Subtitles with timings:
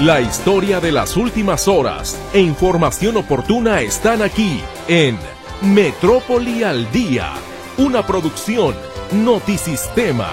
[0.00, 5.18] La historia de las últimas horas e información oportuna están aquí en
[5.60, 7.32] Metrópoli al Día,
[7.78, 8.76] una producción
[9.10, 10.28] Notisistema.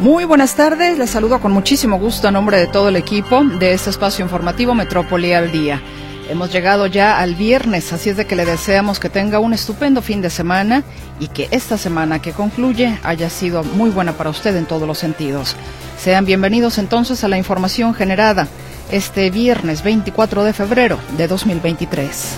[0.00, 3.72] Muy buenas tardes, les saludo con muchísimo gusto a nombre de todo el equipo de
[3.72, 5.80] este espacio informativo Metrópoli al Día.
[6.28, 10.02] Hemos llegado ya al viernes, así es de que le deseamos que tenga un estupendo
[10.02, 10.82] fin de semana
[11.20, 14.98] y que esta semana que concluye haya sido muy buena para usted en todos los
[14.98, 15.54] sentidos.
[15.96, 18.48] Sean bienvenidos entonces a la información generada
[18.90, 22.34] este viernes 24 de febrero de 2023.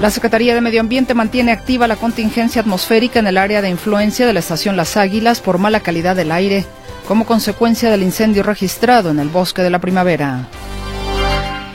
[0.00, 4.24] La Secretaría de Medio Ambiente mantiene activa la contingencia atmosférica en el área de influencia
[4.24, 6.64] de la estación Las Águilas por mala calidad del aire
[7.08, 10.46] como consecuencia del incendio registrado en el bosque de la primavera.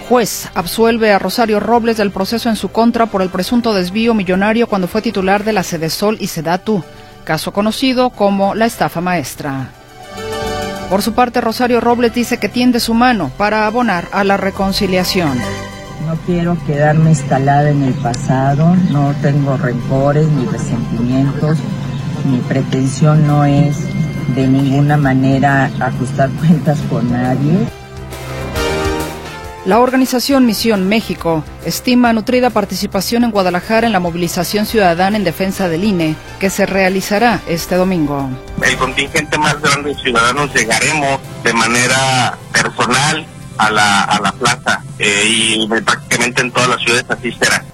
[0.10, 4.68] Juez absuelve a Rosario Robles del proceso en su contra por el presunto desvío millonario
[4.68, 6.82] cuando fue titular de la Sedesol y Sedatu,
[7.26, 9.68] caso conocido como la estafa maestra.
[10.90, 15.38] Por su parte, Rosario Robles dice que tiende su mano para abonar a la reconciliación.
[16.08, 21.58] No quiero quedarme instalada en el pasado, no tengo rencores ni resentimientos,
[22.24, 23.76] mi pretensión no es
[24.36, 27.68] de ninguna manera ajustar cuentas con nadie.
[29.68, 35.68] La organización Misión México estima nutrida participación en Guadalajara en la movilización ciudadana en defensa
[35.68, 38.30] del INE que se realizará este domingo.
[38.64, 43.26] El contingente más grande de ciudadanos llegaremos de manera personal
[43.58, 47.66] a la, a la plaza eh, y prácticamente en todas las ciudades así será.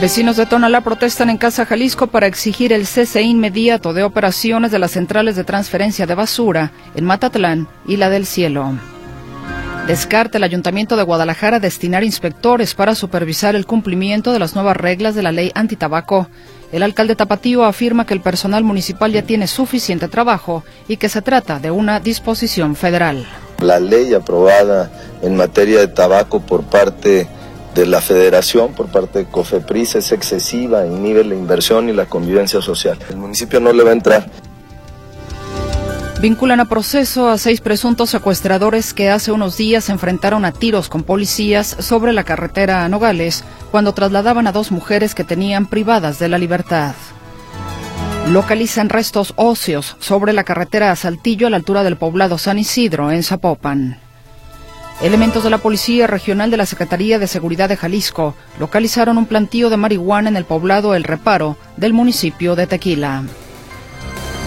[0.00, 4.78] Vecinos de Tonalá protestan en Casa Jalisco para exigir el cese inmediato de operaciones de
[4.78, 8.78] las centrales de transferencia de basura en Matatlán y la del Cielo.
[9.88, 15.14] Descarta el Ayuntamiento de Guadalajara destinar inspectores para supervisar el cumplimiento de las nuevas reglas
[15.14, 16.28] de la ley antitabaco.
[16.72, 21.22] El alcalde Tapatío afirma que el personal municipal ya tiene suficiente trabajo y que se
[21.22, 23.26] trata de una disposición federal.
[23.62, 24.90] La ley aprobada
[25.22, 27.26] en materia de tabaco por parte
[27.74, 32.60] de la federación, por parte de COFEPRIS, es excesiva, inhibe la inversión y la convivencia
[32.60, 32.98] social.
[33.08, 34.30] El municipio no le va a entrar.
[36.20, 40.88] Vinculan a proceso a seis presuntos secuestradores que hace unos días se enfrentaron a tiros
[40.88, 46.18] con policías sobre la carretera a Nogales cuando trasladaban a dos mujeres que tenían privadas
[46.18, 46.96] de la libertad.
[48.30, 53.12] Localizan restos óseos sobre la carretera a Saltillo a la altura del poblado San Isidro,
[53.12, 54.00] en Zapopan.
[55.00, 59.70] Elementos de la Policía Regional de la Secretaría de Seguridad de Jalisco localizaron un plantío
[59.70, 63.22] de marihuana en el poblado El Reparo del municipio de Tequila.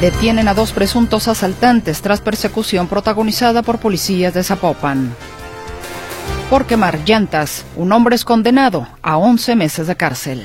[0.01, 5.16] Detienen a dos presuntos asaltantes tras persecución protagonizada por policías de Zapopan.
[6.50, 10.44] Por quemar llantas, un hombre es condenado a 11 meses de cárcel.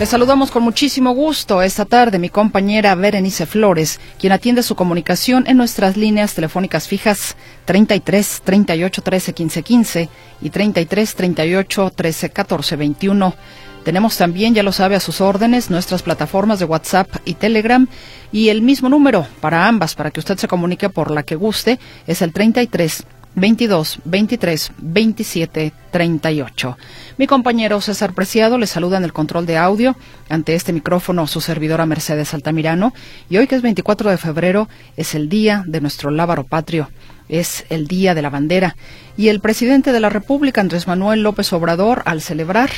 [0.00, 5.44] Les saludamos con muchísimo gusto esta tarde mi compañera Berenice Flores, quien atiende su comunicación
[5.46, 7.36] en nuestras líneas telefónicas fijas
[7.66, 10.08] 33 38 13 15 15
[10.40, 13.34] y 33 38 13 14 21.
[13.84, 17.88] Tenemos también, ya lo sabe, a sus órdenes nuestras plataformas de WhatsApp y Telegram.
[18.30, 21.80] Y el mismo número para ambas, para que usted se comunique por la que guste,
[22.06, 23.04] es el 33
[23.34, 26.78] 22 23 27 38.
[27.16, 29.96] Mi compañero César Preciado le saluda en el control de audio.
[30.28, 32.92] Ante este micrófono su servidora Mercedes Altamirano.
[33.28, 36.90] Y hoy que es 24 de febrero es el día de nuestro lábaro patrio,
[37.28, 38.76] es el día de la bandera.
[39.16, 42.70] Y el presidente de la República Andrés Manuel López Obrador al celebrar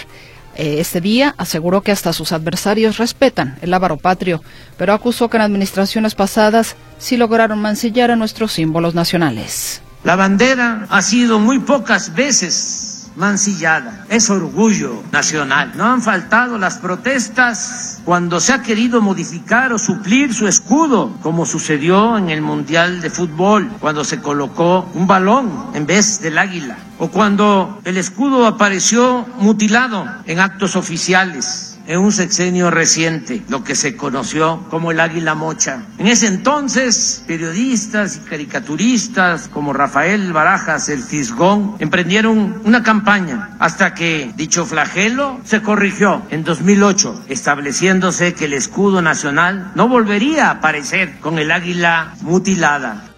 [0.57, 4.43] este día aseguró que hasta sus adversarios respetan el ávaro patrio,
[4.77, 9.83] pero acusó que en administraciones pasadas sí lograron mancillar a nuestros símbolos nacionales.
[10.05, 14.07] La bandera ha sido muy pocas veces mancillada.
[14.09, 15.73] Es orgullo nacional.
[15.77, 21.47] No han faltado las protestas cuando se ha querido modificar o suplir su escudo, como
[21.47, 26.77] sucedió en el Mundial de Fútbol, cuando se colocó un balón en vez del águila,
[26.99, 33.75] o cuando el escudo apareció mutilado en actos oficiales en un sexenio reciente, lo que
[33.75, 35.83] se conoció como el águila mocha.
[35.99, 43.95] En ese entonces, periodistas y caricaturistas como Rafael Barajas, el Fisgón, emprendieron una campaña hasta
[43.95, 50.53] que dicho flagelo se corrigió en 2008, estableciéndose que el escudo nacional no volvería a
[50.53, 53.11] aparecer con el águila mutilada.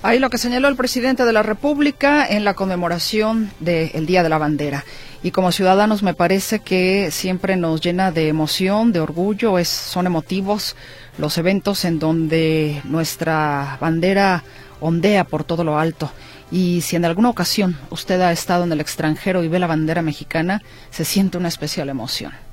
[0.00, 4.28] Ahí lo que señaló el presidente de la República en la conmemoración del Día de
[4.28, 4.84] la Bandera
[5.22, 10.06] y como ciudadanos me parece que siempre nos llena de emoción, de orgullo, es, son
[10.06, 10.76] emotivos
[11.18, 14.44] los eventos en donde nuestra bandera
[14.80, 16.12] ondea por todo lo alto.
[16.50, 20.02] Y si en alguna ocasión usted ha estado en el extranjero y ve la bandera
[20.02, 22.47] mexicana, se siente una especial emoción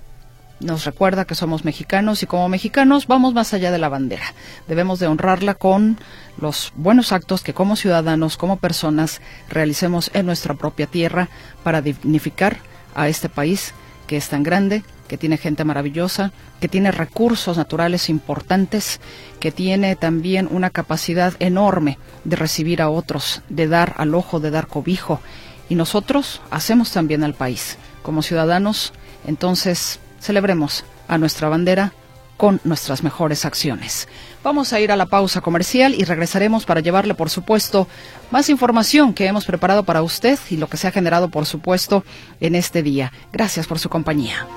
[0.59, 4.33] nos recuerda que somos mexicanos y como mexicanos vamos más allá de la bandera.
[4.67, 5.97] Debemos de honrarla con
[6.37, 11.29] los buenos actos que como ciudadanos, como personas, realicemos en nuestra propia tierra
[11.63, 12.57] para dignificar
[12.95, 13.73] a este país
[14.07, 18.99] que es tan grande, que tiene gente maravillosa, que tiene recursos naturales importantes,
[19.39, 24.51] que tiene también una capacidad enorme de recibir a otros, de dar al ojo, de
[24.51, 25.21] dar cobijo.
[25.69, 27.77] Y nosotros hacemos también al país.
[28.03, 28.93] Como ciudadanos,
[29.25, 31.93] entonces Celebremos a nuestra bandera
[32.35, 34.07] con nuestras mejores acciones.
[34.43, 37.87] Vamos a ir a la pausa comercial y regresaremos para llevarle, por supuesto,
[38.31, 42.03] más información que hemos preparado para usted y lo que se ha generado, por supuesto,
[42.39, 43.13] en este día.
[43.31, 44.47] Gracias por su compañía.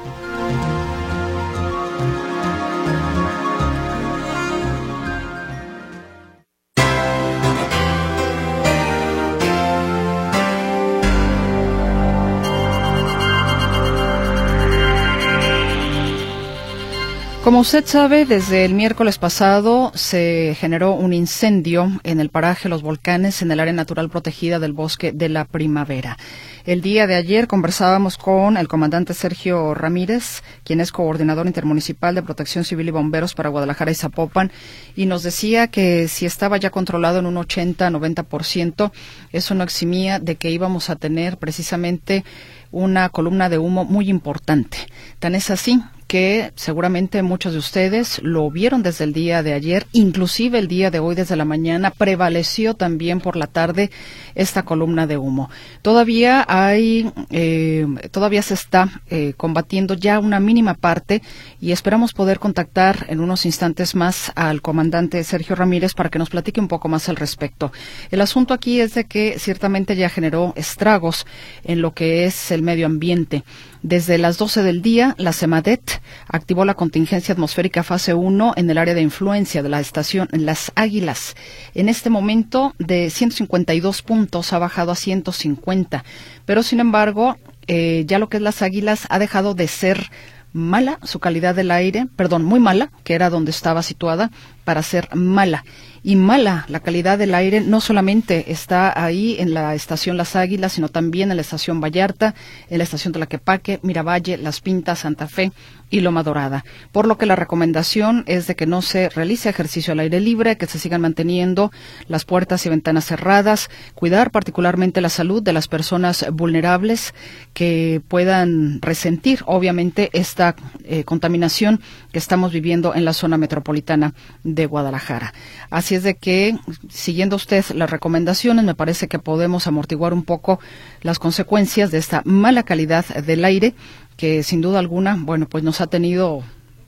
[17.49, 22.83] Como usted sabe, desde el miércoles pasado se generó un incendio en el paraje Los
[22.83, 26.19] Volcanes, en el área natural protegida del bosque de la primavera.
[26.67, 32.23] El día de ayer conversábamos con el comandante Sergio Ramírez, quien es coordinador intermunicipal de
[32.23, 34.53] protección civil y bomberos para Guadalajara y Zapopan,
[34.95, 38.93] y nos decía que si estaba ya controlado en un 80-90%,
[39.33, 42.27] eso no eximía de que íbamos a tener precisamente
[42.73, 44.77] una columna de humo muy importante.
[45.19, 49.87] Tan es así que seguramente muchos de ustedes lo vieron desde el día de ayer,
[49.93, 53.91] inclusive el día de hoy desde la mañana prevaleció también por la tarde
[54.35, 55.51] esta columna de humo.
[55.83, 61.23] Todavía hay, eh, todavía se está eh, combatiendo ya una mínima parte
[61.61, 66.31] y esperamos poder contactar en unos instantes más al comandante Sergio Ramírez para que nos
[66.31, 67.71] platique un poco más al respecto.
[68.11, 71.27] El asunto aquí es de que ciertamente ya generó estragos
[71.65, 73.45] en lo que es el medio ambiente.
[73.83, 78.77] Desde las 12 del día, la CEMADET activó la contingencia atmosférica fase 1 en el
[78.77, 81.37] área de influencia de la estación Las Águilas.
[81.75, 86.05] En este momento, de 152 puntos ha bajado a 150.
[86.45, 87.37] Pero, sin embargo,
[87.69, 90.11] eh, ya lo que es Las Águilas ha dejado de ser
[90.53, 94.31] mala su calidad del aire, perdón, muy mala, que era donde estaba situada,
[94.65, 95.65] para ser mala
[96.03, 96.65] y mala.
[96.69, 101.31] La calidad del aire no solamente está ahí en la estación Las Águilas, sino también
[101.31, 102.35] en la estación Vallarta,
[102.69, 105.53] en la estación Tlaquepaque, Miravalle, Las Pintas, Santa Fe
[105.91, 106.65] y Loma Dorada.
[106.93, 110.57] Por lo que la recomendación es de que no se realice ejercicio al aire libre,
[110.57, 111.71] que se sigan manteniendo
[112.07, 117.15] las puertas y ventanas cerradas, cuidar particularmente la salud de las personas vulnerables
[117.55, 120.55] que puedan resentir, obviamente, esta
[120.85, 121.81] eh, contaminación
[122.13, 124.15] que estamos viviendo en la zona metropolitana
[124.45, 125.33] de Guadalajara.
[125.71, 126.57] Así es de que,
[126.89, 130.61] siguiendo usted las recomendaciones, me parece que podemos amortiguar un poco
[131.03, 133.75] las consecuencias de esta mala calidad del aire
[134.19, 136.43] que sin duda alguna, bueno, pues nos ha tenido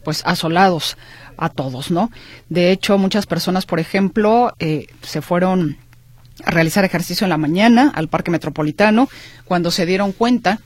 [0.04, 0.98] pues asolados
[1.38, 2.10] a todos, ¿no?
[2.50, 5.78] De hecho, muchas personas, por ejemplo, eh, se fueron
[6.44, 9.08] a realizar ejercicio en la mañana al Parque Metropolitano.
[9.46, 10.60] Cuando se dieron cuenta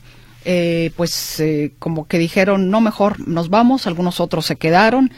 [0.46, 5.10] eh, pues eh, como que dijeron, no, mejor nos vamos, algunos otros se quedaron,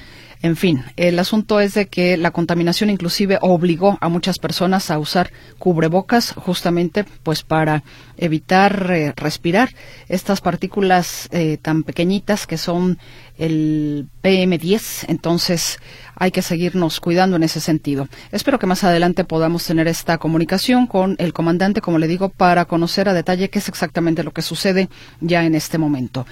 [0.42, 4.98] en fin, el asunto es de que la contaminación inclusive obligó a muchas personas a
[4.98, 7.82] usar cubrebocas justamente pues para
[8.16, 9.70] evitar eh, respirar
[10.08, 12.98] estas partículas eh, tan pequeñitas que son
[13.38, 15.06] el PM10.
[15.08, 15.78] Entonces
[16.14, 18.08] hay que seguirnos cuidando en ese sentido.
[18.30, 22.66] Espero que más adelante podamos tener esta comunicación con el comandante, como le digo, para
[22.66, 24.88] conocer a detalle qué es exactamente lo que sucede
[25.20, 26.26] ya en este momento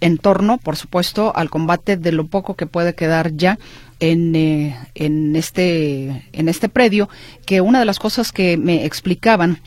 [0.00, 3.58] en torno, por supuesto, al combate de lo poco que puede quedar ya
[4.00, 7.08] en, eh, en, este, en este predio,
[7.46, 9.60] que una de las cosas que me explicaban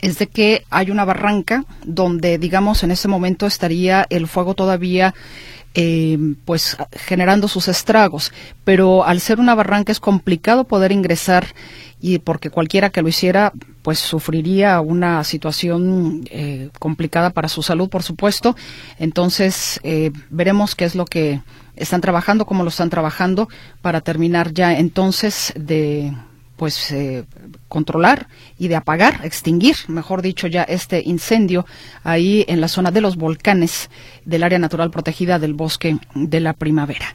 [0.00, 5.14] es de que hay una barranca donde, digamos, en ese momento estaría el fuego todavía
[5.74, 8.32] eh, pues generando sus estragos,
[8.64, 11.46] pero al ser una barranca es complicado poder ingresar
[12.00, 13.52] y porque cualquiera que lo hiciera
[13.88, 18.54] pues sufriría una situación eh, complicada para su salud por supuesto
[18.98, 21.40] entonces eh, veremos qué es lo que
[21.74, 23.48] están trabajando cómo lo están trabajando
[23.80, 26.12] para terminar ya entonces de
[26.56, 27.24] pues eh,
[27.68, 28.26] controlar
[28.58, 31.64] y de apagar, extinguir, mejor dicho, ya este incendio
[32.02, 33.90] ahí en la zona de los volcanes
[34.24, 37.14] del área natural protegida del bosque de la primavera.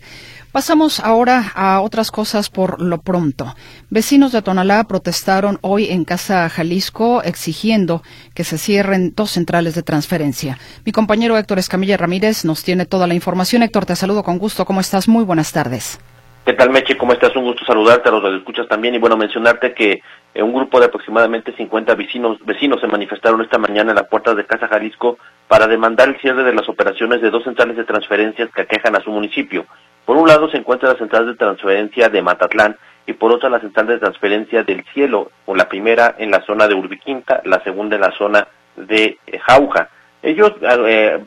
[0.54, 3.56] Pasamos ahora a otras cosas por lo pronto.
[3.90, 8.04] Vecinos de Tonalá protestaron hoy en Casa Jalisco exigiendo
[8.36, 10.60] que se cierren dos centrales de transferencia.
[10.86, 13.64] Mi compañero Héctor Escamilla Ramírez nos tiene toda la información.
[13.64, 14.64] Héctor, te saludo con gusto.
[14.64, 15.08] ¿Cómo estás?
[15.08, 16.00] Muy buenas tardes.
[16.46, 16.98] ¿Qué tal, Meche?
[16.98, 17.36] ¿Cómo estás?
[17.36, 18.94] Un gusto saludarte, a los escuchas también.
[18.94, 20.04] Y bueno, mencionarte que
[20.36, 24.36] eh, un grupo de aproximadamente 50 vecinos, vecinos se manifestaron esta mañana en la puerta
[24.36, 25.18] de Casa Jalisco
[25.48, 29.02] para demandar el cierre de las operaciones de dos centrales de transferencias que aquejan a
[29.02, 29.66] su municipio.
[30.06, 33.60] Por un lado se encuentra la central de transferencia de Matatlán y por otra la
[33.60, 37.96] central de transferencia del Cielo, o la primera en la zona de Urbiquinta, la segunda
[37.96, 39.90] en la zona de Jauja.
[40.22, 41.24] Ellos eh,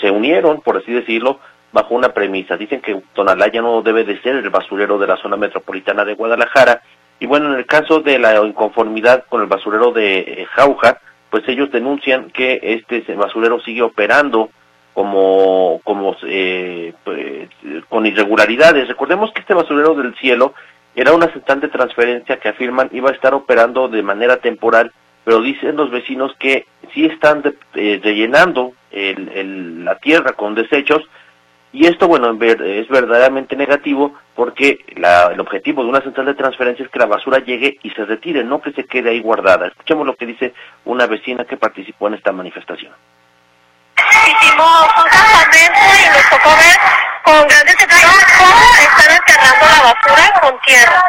[0.00, 1.40] se unieron, por así decirlo,
[1.72, 2.56] bajo una premisa.
[2.56, 6.14] Dicen que Tonalá ya no debe de ser el basurero de la zona metropolitana de
[6.14, 6.82] Guadalajara.
[7.20, 11.46] Y bueno, en el caso de la inconformidad con el basurero de eh, Jauja, pues
[11.48, 14.50] ellos denuncian que este basurero sigue operando
[14.94, 17.48] como, como eh, pues,
[17.88, 18.88] con irregularidades.
[18.88, 20.54] Recordemos que este basurero del cielo
[20.96, 24.92] era una de transferencia que afirman iba a estar operando de manera temporal,
[25.24, 27.42] pero dicen los vecinos que sí están
[27.74, 31.02] eh, rellenando la tierra con desechos,
[31.72, 36.90] y esto, bueno, es verdaderamente negativo porque el objetivo de una central de transferencia es
[36.90, 39.66] que la basura llegue y se retire, no que se quede ahí guardada.
[39.66, 40.54] Escuchemos lo que dice
[40.86, 42.92] una vecina que participó en esta manifestación.
[43.98, 45.08] Hicimos un
[45.58, 46.78] y nos tocó ver
[47.22, 47.76] con grandes
[48.38, 51.02] cómo están enterrando la basura con tierra.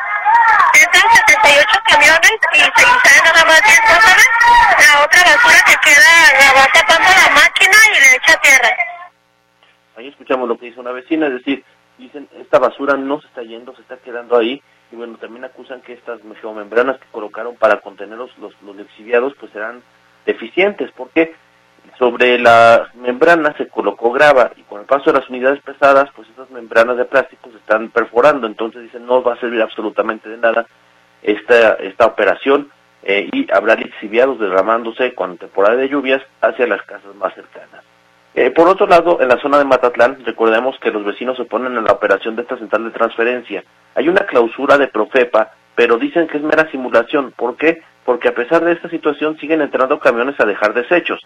[0.74, 4.18] Entran 78 camiones y se instalan nada más 10 cosas.
[4.80, 8.70] La otra basura que queda la va tapando la máquina y le echa tierra.
[10.00, 11.62] Ahí escuchamos lo que dice una vecina, es decir,
[11.98, 14.62] dicen, esta basura no se está yendo, se está quedando ahí,
[14.94, 19.52] y bueno, también acusan que estas geomembranas que colocaron para contener los, los, lixiviados, pues
[19.52, 19.84] serán
[20.26, 21.36] deficientes, porque
[21.98, 26.30] sobre la membrana se colocó grava, y con el paso de las unidades pesadas, pues
[26.30, 30.38] esas membranas de plástico se están perforando, entonces dicen, no va a servir absolutamente de
[30.38, 30.66] nada
[31.22, 32.72] esta, esta operación,
[33.04, 37.84] eh, y habrá lixiviados derramándose con temporada de lluvias hacia las casas más cercanas.
[38.36, 41.78] Eh, por otro lado, en la zona de Matatlán, recordemos que los vecinos se oponen
[41.78, 43.64] a la operación de esta central de transferencia.
[43.96, 47.34] Hay una clausura de Profepa, pero dicen que es mera simulación.
[47.36, 47.82] ¿Por qué?
[48.06, 51.20] Porque a pesar de esta situación siguen entrando camiones a dejar desechos.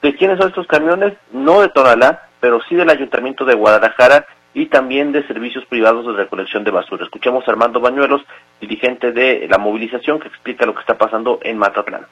[0.00, 1.14] ¿De quiénes son estos camiones?
[1.32, 6.12] No de Tonalá, pero sí del Ayuntamiento de Guadalajara y también de servicios privados de
[6.12, 7.04] recolección de basura.
[7.04, 8.22] Escuchemos a Armando Bañuelos,
[8.60, 12.06] dirigente de la movilización, que explica lo que está pasando en Matatlán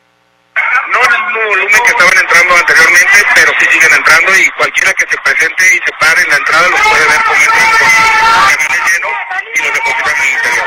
[0.93, 5.07] no el mismo volumen que estaban entrando anteriormente, pero sí siguen entrando y cualquiera que
[5.09, 7.71] se presente y se pare en la entrada los puede ver cómo entran
[8.47, 9.15] camiones llenos
[9.55, 10.67] y los depositan en el interior.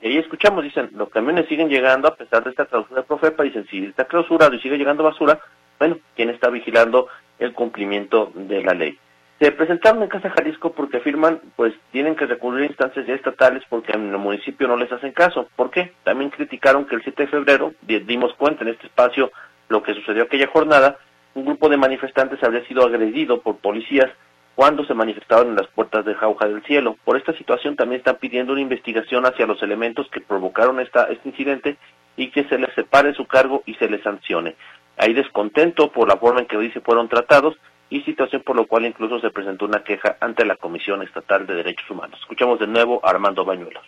[0.00, 3.42] Y ahí escuchamos, dicen, los camiones siguen llegando a pesar de esta clausura de Profepa,
[3.42, 5.40] dicen, si está clausurado y sigue llegando basura,
[5.78, 8.98] bueno, ¿quién está vigilando el cumplimiento de la ley?
[9.38, 13.92] Se presentaron en Casa Jalisco porque afirman, pues tienen que recurrir a instancias estatales porque
[13.92, 15.48] en el municipio no les hacen caso.
[15.56, 15.92] ¿Por qué?
[16.04, 19.30] También criticaron que el 7 de febrero, dimos cuenta en este espacio
[19.68, 20.96] lo que sucedió aquella jornada,
[21.34, 24.10] un grupo de manifestantes habría sido agredido por policías
[24.54, 26.96] cuando se manifestaban en las puertas de Jauja del Cielo.
[27.04, 31.28] Por esta situación también están pidiendo una investigación hacia los elementos que provocaron esta, este
[31.28, 31.76] incidente
[32.16, 34.56] y que se les separe su cargo y se les sancione.
[34.96, 37.54] Hay descontento por la forma en que hoy se fueron tratados
[37.88, 41.54] y situación por lo cual incluso se presentó una queja ante la Comisión Estatal de
[41.54, 42.18] Derechos Humanos.
[42.20, 43.84] Escuchamos de nuevo a Armando Bañuelos.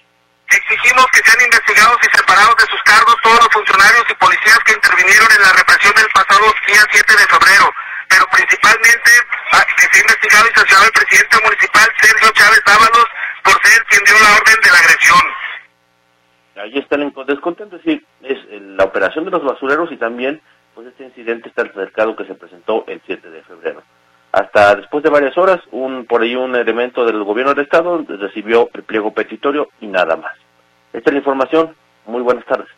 [0.49, 4.73] Exigimos que sean investigados y separados de sus cargos todos los funcionarios y policías que
[4.73, 7.67] intervinieron en la represión del pasado día 7 de febrero,
[8.09, 9.11] pero principalmente
[9.53, 13.07] ah, que sea investigado y sancionado el presidente municipal Sergio Chávez Ábalos
[13.45, 15.25] por ser quien dio la orden de la agresión.
[16.57, 20.41] Ahí está el descontento, es decir, es la operación de los basureros y también
[20.79, 23.83] pues este incidente está cercado que se presentó el 7 de febrero.
[24.31, 28.71] Hasta después de varias horas, un por ahí un elemento del gobierno del estado recibió
[28.73, 30.37] el pliego petitorio y nada más.
[30.93, 31.75] Esta es la información.
[32.07, 32.69] Muy buenas tardes.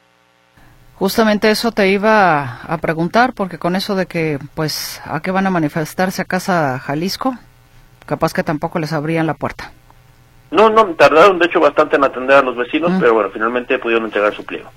[0.95, 5.47] Justamente eso te iba a preguntar, porque con eso de que, pues, ¿a qué van
[5.47, 7.35] a manifestarse a Casa Jalisco?
[8.07, 9.73] Capaz que tampoco les abrían la puerta.
[10.51, 14.07] No, no, tardaron de hecho bastante en atender a los vecinos, pero bueno, finalmente pudieron
[14.07, 14.71] entregar su pliego.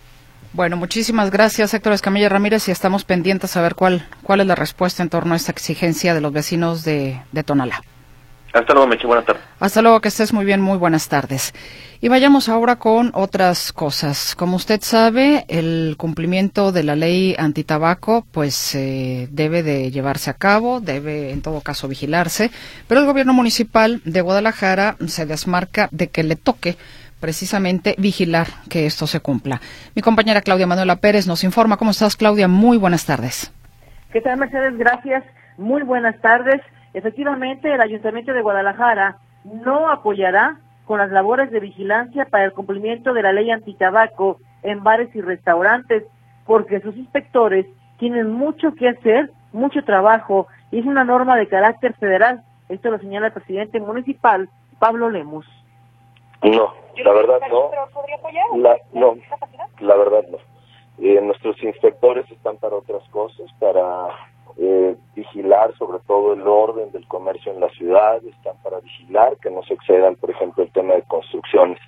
[0.54, 4.54] Bueno, muchísimas gracias, Héctor Escamilla Ramírez, y estamos pendientes a ver cuál, cuál es la
[4.54, 7.82] respuesta en torno a esta exigencia de los vecinos de, de Tonalá.
[8.54, 9.08] Hasta luego, Meche.
[9.08, 9.42] Buenas tardes.
[9.60, 10.62] Hasta luego, que estés muy bien.
[10.62, 11.56] Muy buenas tardes.
[12.02, 14.36] Y vayamos ahora con otras cosas.
[14.36, 20.36] Como usted sabe, el cumplimiento de la ley antitabaco, pues eh, debe de llevarse a
[20.36, 22.52] cabo, debe en todo caso vigilarse,
[22.88, 26.78] pero el gobierno municipal de Guadalajara se desmarca de que le toque
[27.24, 29.62] precisamente vigilar que esto se cumpla.
[29.96, 31.78] Mi compañera Claudia Manuela Pérez nos informa.
[31.78, 32.50] ¿Cómo estás, Claudia?
[32.50, 33.50] Muy buenas tardes.
[34.12, 34.78] ¿Qué tal, Mercedes?
[34.78, 35.24] Gracias.
[35.58, 36.60] Muy buenas tardes.
[36.94, 43.14] Efectivamente, el Ayuntamiento de Guadalajara no apoyará con las labores de vigilancia para el cumplimiento
[43.14, 46.04] de la ley antitabaco en bares y restaurantes,
[46.46, 47.66] porque sus inspectores
[48.00, 52.44] tienen mucho que hacer, mucho trabajo, y es una norma de carácter federal.
[52.68, 55.46] Esto lo señala el presidente municipal, Pablo Lemus
[56.44, 57.72] No, la verdad no.
[58.58, 59.18] La, no,
[59.80, 60.38] la verdad no.
[61.00, 64.10] Eh, nuestros inspectores están para otras cosas, para
[64.58, 69.50] eh, vigilar sobre todo el orden del comercio en la ciudad, están para vigilar que
[69.50, 71.80] no se excedan, por ejemplo, el tema de construcciones.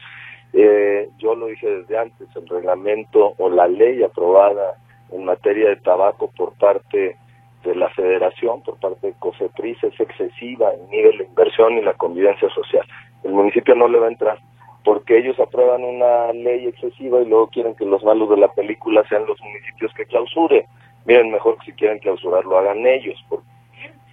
[0.54, 4.78] Eh, yo lo dije desde antes, el reglamento o la ley aprobada
[5.12, 7.18] en materia de tabaco por parte
[7.64, 11.94] de la federación, por parte de COFEPRIS, es excesiva en nivel de inversión y la
[11.94, 12.86] convivencia social.
[13.25, 14.39] El municipio no le va a entrar
[14.86, 19.03] porque ellos aprueban una ley excesiva y luego quieren que los malos de la película
[19.10, 20.67] sean los municipios que clausure.
[21.05, 23.17] Miren, mejor que si quieren clausurar lo hagan ellos.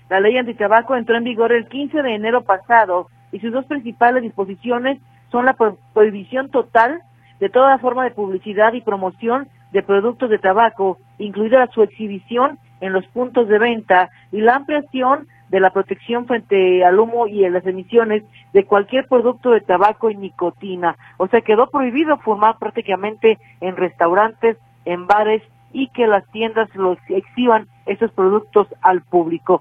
[0.08, 4.22] La ley antitabaco entró en vigor el 15 de enero pasado y sus dos principales
[4.22, 4.98] disposiciones
[5.30, 5.56] son la
[5.92, 7.02] prohibición total
[7.38, 12.92] de toda forma de publicidad y promoción de productos de tabaco, incluida su exhibición en
[12.92, 17.50] los puntos de venta y la ampliación de la protección frente al humo y a
[17.50, 20.96] las emisiones de cualquier producto de tabaco y nicotina.
[21.18, 24.56] O sea, quedó prohibido fumar prácticamente en restaurantes,
[24.86, 25.42] en bares
[25.74, 29.60] y que las tiendas los exhiban esos productos al público.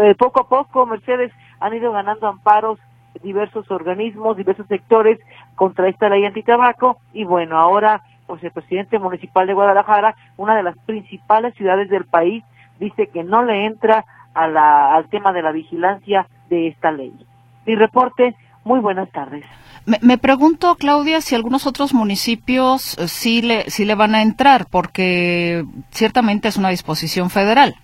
[0.00, 2.78] Eh, poco a poco, Mercedes han ido ganando amparos
[3.24, 5.18] diversos organismos, diversos sectores
[5.56, 10.62] contra esta ley antitabaco y bueno, ahora pues el presidente municipal de Guadalajara, una de
[10.62, 12.44] las principales ciudades del país,
[12.78, 17.12] dice que no le entra al tema de la vigilancia de esta ley.
[17.66, 19.44] Mi reporte, muy buenas tardes.
[20.00, 24.66] Me, pregunto, Claudia, si algunos otros municipios eh, sí le, sí le van a entrar,
[24.70, 27.74] porque ciertamente es una disposición federal.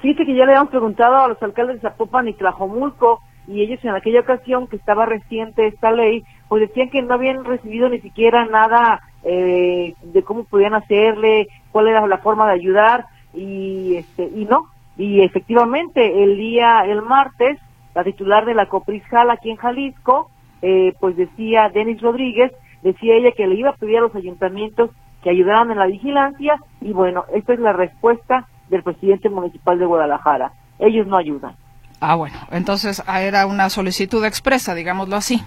[0.00, 3.78] Fíjate que ya le habíamos preguntado a los alcaldes de Zapopan y Tlajomulco, y ellos
[3.84, 8.00] en aquella ocasión que estaba reciente esta ley, pues decían que no habían recibido ni
[8.00, 14.24] siquiera nada eh, de cómo podían hacerle, cuál era la forma de ayudar, y este
[14.24, 14.66] y no,
[14.96, 17.58] y efectivamente, el día, el martes,
[17.94, 20.30] la titular de la Coprisjal aquí en Jalisco,
[20.62, 24.90] eh, pues decía Denis Rodríguez, decía ella que le iba a pedir a los ayuntamientos
[25.22, 29.86] que ayudaran en la vigilancia y bueno, esta es la respuesta del presidente municipal de
[29.86, 30.52] Guadalajara.
[30.78, 31.56] Ellos no ayudan.
[32.00, 35.42] Ah, bueno, entonces ah, era una solicitud expresa, digámoslo así.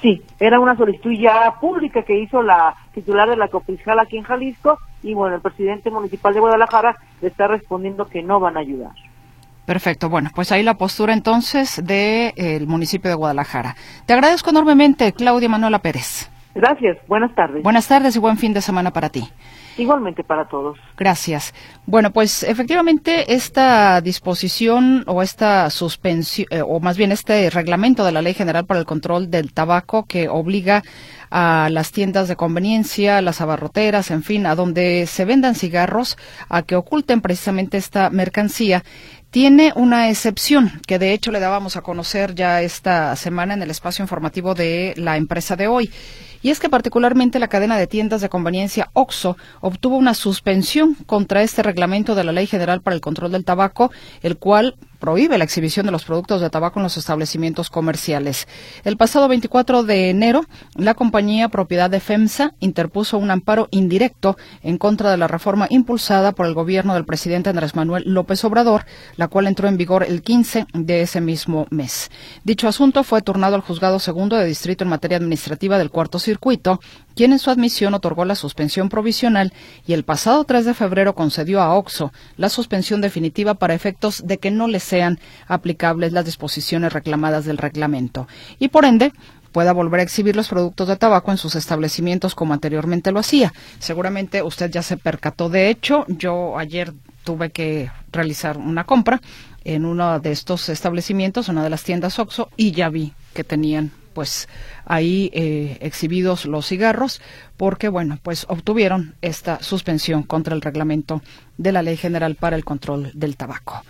[0.00, 4.22] Sí, era una solicitud ya pública que hizo la titular de la Coprisjal aquí en
[4.22, 8.60] Jalisco y bueno, el presidente municipal de Guadalajara le está respondiendo que no van a
[8.60, 8.92] ayudar.
[9.66, 10.08] Perfecto.
[10.08, 13.76] Bueno, pues ahí la postura entonces del municipio de Guadalajara.
[14.06, 16.30] Te agradezco enormemente, Claudia Manuela Pérez.
[16.54, 16.96] Gracias.
[17.06, 17.62] Buenas tardes.
[17.62, 19.28] Buenas tardes y buen fin de semana para ti.
[19.78, 20.76] Igualmente para todos.
[20.96, 21.54] Gracias.
[21.86, 28.10] Bueno, pues efectivamente esta disposición o esta suspensión, eh, o más bien este reglamento de
[28.10, 30.82] la Ley General para el Control del Tabaco que obliga
[31.30, 36.62] a las tiendas de conveniencia, las abarroteras, en fin, a donde se vendan cigarros, a
[36.62, 38.82] que oculten precisamente esta mercancía,
[39.30, 43.70] tiene una excepción que de hecho le dábamos a conocer ya esta semana en el
[43.70, 45.90] espacio informativo de la empresa de hoy.
[46.42, 51.42] Y es que particularmente la cadena de tiendas de conveniencia OXO obtuvo una suspensión contra
[51.42, 53.90] este reglamento de la Ley General para el Control del Tabaco,
[54.22, 58.48] el cual prohíbe la exhibición de los productos de tabaco en los establecimientos comerciales.
[58.84, 64.78] El pasado 24 de enero, la compañía propiedad de FEMSA interpuso un amparo indirecto en
[64.78, 68.84] contra de la reforma impulsada por el gobierno del presidente Andrés Manuel López Obrador,
[69.16, 72.10] la cual entró en vigor el 15 de ese mismo mes.
[72.44, 76.80] Dicho asunto fue turnado al juzgado segundo de distrito en materia administrativa del cuarto circuito,
[77.18, 79.52] quien en su admisión otorgó la suspensión provisional
[79.84, 84.38] y el pasado 3 de febrero concedió a OXO la suspensión definitiva para efectos de
[84.38, 88.28] que no le sean aplicables las disposiciones reclamadas del reglamento
[88.60, 89.12] y por ende
[89.50, 93.52] pueda volver a exhibir los productos de tabaco en sus establecimientos como anteriormente lo hacía.
[93.80, 99.20] Seguramente usted ya se percató de hecho, yo ayer tuve que realizar una compra
[99.64, 103.90] en uno de estos establecimientos, una de las tiendas OXO, y ya vi que tenían
[104.18, 104.48] pues
[104.84, 107.20] ahí eh, exhibidos los cigarros
[107.56, 111.22] porque bueno pues obtuvieron esta suspensión contra el reglamento
[111.56, 113.84] de la ley general para el control del tabaco.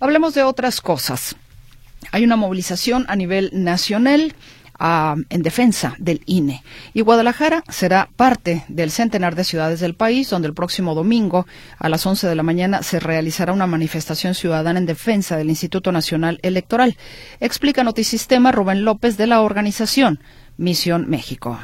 [0.00, 1.36] Hablemos de otras cosas.
[2.10, 4.34] Hay una movilización a nivel nacional
[4.78, 6.62] en defensa del INE.
[6.94, 11.46] Y Guadalajara será parte del centenar de ciudades del país, donde el próximo domingo
[11.78, 15.92] a las 11 de la mañana se realizará una manifestación ciudadana en defensa del Instituto
[15.92, 16.96] Nacional Electoral.
[17.40, 20.20] Explica Notisistema Rubén López de la organización
[20.56, 21.58] Misión México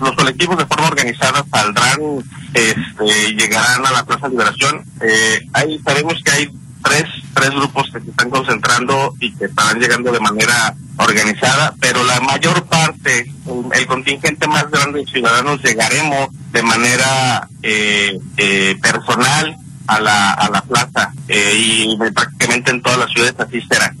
[0.00, 2.00] los colectivos de forma organizada saldrán,
[2.54, 4.84] este, llegarán a la Plaza Liberación.
[5.00, 6.48] Eh, ahí sabemos que hay
[6.82, 12.02] tres, tres grupos que se están concentrando y que estarán llegando de manera organizada, pero
[12.04, 13.30] la mayor parte,
[13.72, 20.50] el contingente más grande de ciudadanos llegaremos de manera eh, eh, personal a la, a
[20.50, 23.94] la plaza eh, y prácticamente en todas las ciudades así será.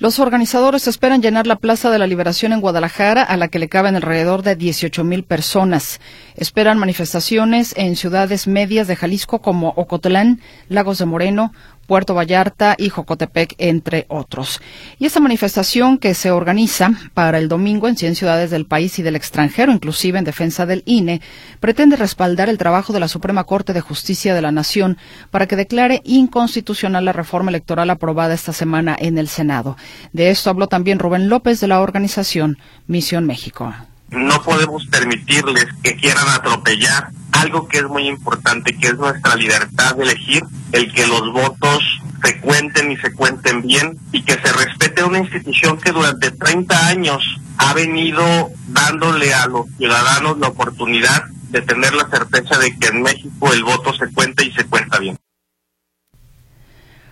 [0.00, 3.68] Los organizadores esperan llenar la Plaza de la Liberación en Guadalajara, a la que le
[3.68, 6.00] caben alrededor de 18 mil personas.
[6.36, 11.52] Esperan manifestaciones en ciudades medias de Jalisco como Ocotlán, Lagos de Moreno,
[11.88, 14.60] Puerto Vallarta y Jocotepec, entre otros.
[14.98, 19.02] Y esta manifestación que se organiza para el domingo en 100 ciudades del país y
[19.02, 21.22] del extranjero, inclusive en defensa del INE,
[21.60, 24.98] pretende respaldar el trabajo de la Suprema Corte de Justicia de la Nación
[25.30, 29.78] para que declare inconstitucional la reforma electoral aprobada esta semana en el Senado.
[30.12, 33.74] De esto habló también Rubén López de la organización Misión México.
[34.10, 39.96] No podemos permitirles que quieran atropellar algo que es muy importante, que es nuestra libertad
[39.96, 44.52] de elegir, el que los votos se cuenten y se cuenten bien y que se
[44.52, 47.22] respete una institución que durante 30 años
[47.58, 48.24] ha venido
[48.68, 53.64] dándole a los ciudadanos la oportunidad de tener la certeza de que en México el
[53.64, 55.16] voto se cuenta y se cuenta bien.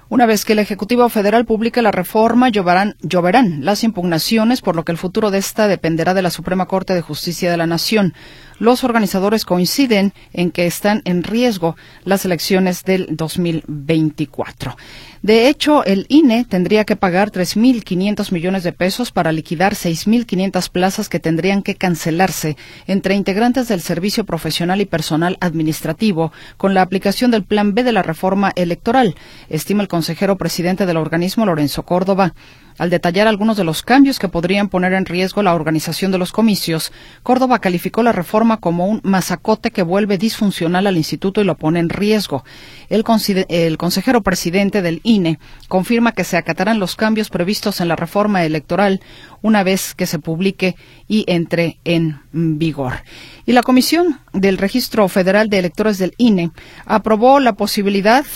[0.09, 4.85] Una vez que el Ejecutivo Federal publique la reforma, lloverán, lloverán, las impugnaciones, por lo
[4.85, 8.15] que el futuro de esta dependerá de la Suprema Corte de Justicia de la Nación.
[8.59, 14.77] Los organizadores coinciden en que están en riesgo las elecciones del 2024.
[15.21, 21.09] De hecho, el INE tendría que pagar 3.500 millones de pesos para liquidar 6.500 plazas
[21.09, 27.31] que tendrían que cancelarse entre integrantes del servicio profesional y personal administrativo con la aplicación
[27.31, 29.17] del Plan B de la reforma electoral,
[29.49, 32.35] estima el consejero presidente del organismo, Lorenzo Córdoba.
[32.79, 36.31] Al detallar algunos de los cambios que podrían poner en riesgo la organización de los
[36.33, 41.57] comicios, Córdoba calificó la reforma como un masacote que vuelve disfuncional al instituto y lo
[41.57, 42.45] pone en riesgo.
[42.91, 43.05] El,
[43.49, 48.45] el consejero presidente del INE confirma que se acatarán los cambios previstos en la reforma
[48.45, 49.01] electoral
[49.41, 50.77] una vez que se publique
[51.09, 53.05] y entre en vigor.
[53.47, 56.51] Y la Comisión del Registro Federal de Electores del INE
[56.85, 58.27] aprobó la posibilidad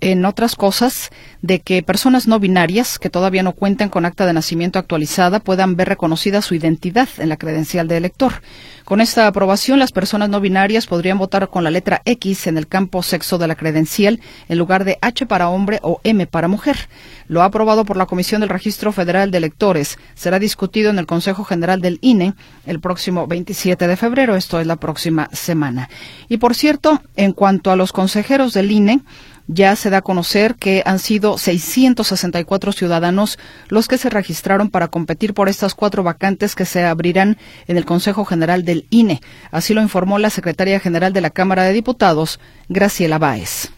[0.00, 1.10] en otras cosas,
[1.42, 5.76] de que personas no binarias que todavía no cuenten con acta de nacimiento actualizada puedan
[5.76, 8.42] ver reconocida su identidad en la credencial de elector.
[8.84, 12.68] Con esta aprobación, las personas no binarias podrían votar con la letra X en el
[12.68, 16.88] campo sexo de la credencial en lugar de H para hombre o M para mujer.
[17.26, 19.98] Lo ha aprobado por la Comisión del Registro Federal de Electores.
[20.14, 24.66] Será discutido en el Consejo General del INE el próximo 27 de febrero, esto es
[24.66, 25.88] la próxima semana.
[26.28, 29.00] Y por cierto, en cuanto a los consejeros del INE,
[29.48, 34.88] ya se da a conocer que han sido 664 ciudadanos los que se registraron para
[34.88, 39.20] competir por estas cuatro vacantes que se abrirán en el Consejo General del INE.
[39.50, 43.75] Así lo informó la secretaria general de la Cámara de Diputados, Graciela Báez.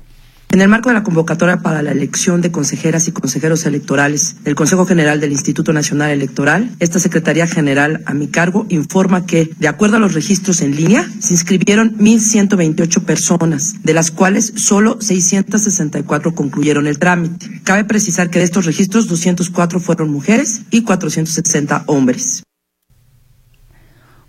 [0.50, 4.54] En el marco de la convocatoria para la elección de consejeras y consejeros electorales del
[4.54, 9.68] Consejo General del Instituto Nacional Electoral, esta Secretaría General a mi cargo informa que, de
[9.68, 16.34] acuerdo a los registros en línea, se inscribieron 1.128 personas, de las cuales solo 664
[16.34, 17.60] concluyeron el trámite.
[17.62, 22.42] Cabe precisar que de estos registros 204 fueron mujeres y 460 hombres.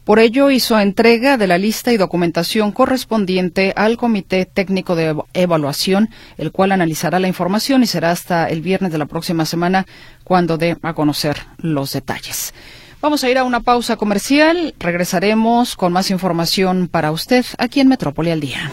[0.09, 6.09] Por ello, hizo entrega de la lista y documentación correspondiente al Comité Técnico de Evaluación,
[6.39, 9.85] el cual analizará la información y será hasta el viernes de la próxima semana
[10.23, 12.55] cuando dé a conocer los detalles.
[13.01, 14.73] Vamos a ir a una pausa comercial.
[14.79, 18.71] Regresaremos con más información para usted aquí en Metrópoli al Día.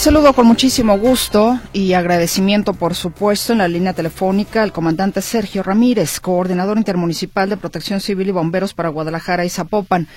[0.00, 5.62] Saludo con muchísimo gusto y agradecimiento, por supuesto, en la línea telefónica al comandante Sergio
[5.62, 10.08] Ramírez, coordinador intermunicipal de Protección Civil y Bomberos para Guadalajara y Zapopan.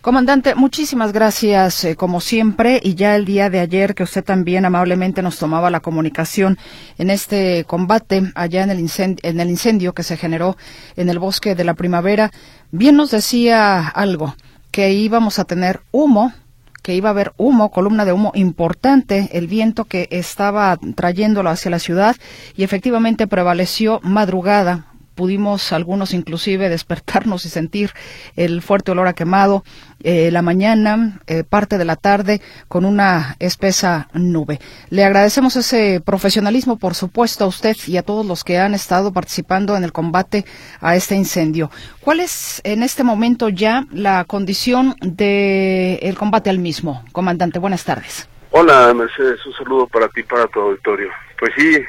[0.00, 4.64] Comandante, muchísimas gracias, eh, como siempre, y ya el día de ayer que usted también
[4.64, 6.58] amablemente nos tomaba la comunicación
[6.98, 8.90] en este combate allá en el,
[9.22, 10.56] en el incendio que se generó
[10.96, 12.32] en el bosque de la primavera,
[12.72, 14.34] bien nos decía algo,
[14.72, 16.32] que íbamos a tener humo
[16.82, 21.70] que iba a haber humo, columna de humo importante, el viento que estaba trayéndolo hacia
[21.70, 22.16] la ciudad
[22.56, 24.87] y efectivamente prevaleció madrugada,
[25.18, 27.90] pudimos algunos inclusive despertarnos y sentir
[28.36, 29.64] el fuerte olor a quemado
[30.04, 34.60] eh, la mañana, eh, parte de la tarde, con una espesa nube.
[34.90, 39.12] Le agradecemos ese profesionalismo, por supuesto, a usted y a todos los que han estado
[39.12, 40.44] participando en el combate
[40.80, 41.68] a este incendio.
[42.00, 47.02] ¿Cuál es en este momento ya la condición del combate al mismo?
[47.10, 48.28] Comandante, buenas tardes.
[48.52, 51.10] Hola, Mercedes, un saludo para ti y para tu auditorio.
[51.40, 51.84] Pues sí, eh,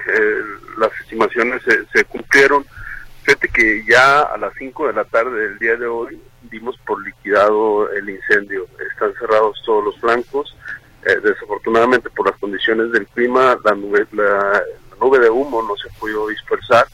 [0.80, 2.66] las estimaciones se, se cumplieron
[3.30, 7.00] Fíjate que ya a las 5 de la tarde del día de hoy dimos por
[7.06, 8.66] liquidado el incendio.
[8.92, 10.58] Están cerrados todos los flancos.
[11.06, 14.64] Eh, desafortunadamente por las condiciones del clima, la nube, la,
[15.00, 16.88] nube de humo no se podido dispersar,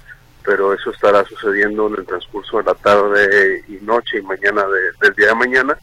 [0.43, 4.65] pero eso estará sucediendo en el transcurso de la tarde y noche y mañana
[5.00, 5.78] del día de mañana.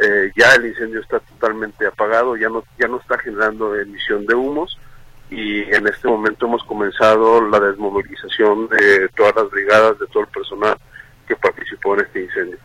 [0.00, 4.36] Eh, ya el incendio está totalmente apagado, ya no, ya no está generando emisión de
[4.36, 4.78] humos
[5.30, 10.28] y en este momento hemos comenzado la desmovilización de todas las brigadas, de todo el
[10.28, 10.76] personal
[11.26, 12.58] que participó en este incendio.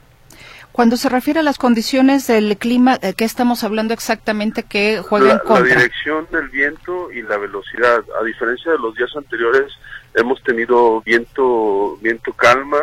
[0.72, 5.32] Cuando se refiere a las condiciones del clima, ¿de qué estamos hablando exactamente que juega
[5.32, 5.64] en contra?
[5.64, 8.04] La dirección del viento y la velocidad.
[8.20, 9.72] A diferencia de los días anteriores,
[10.16, 12.80] hemos tenido viento, viento calma,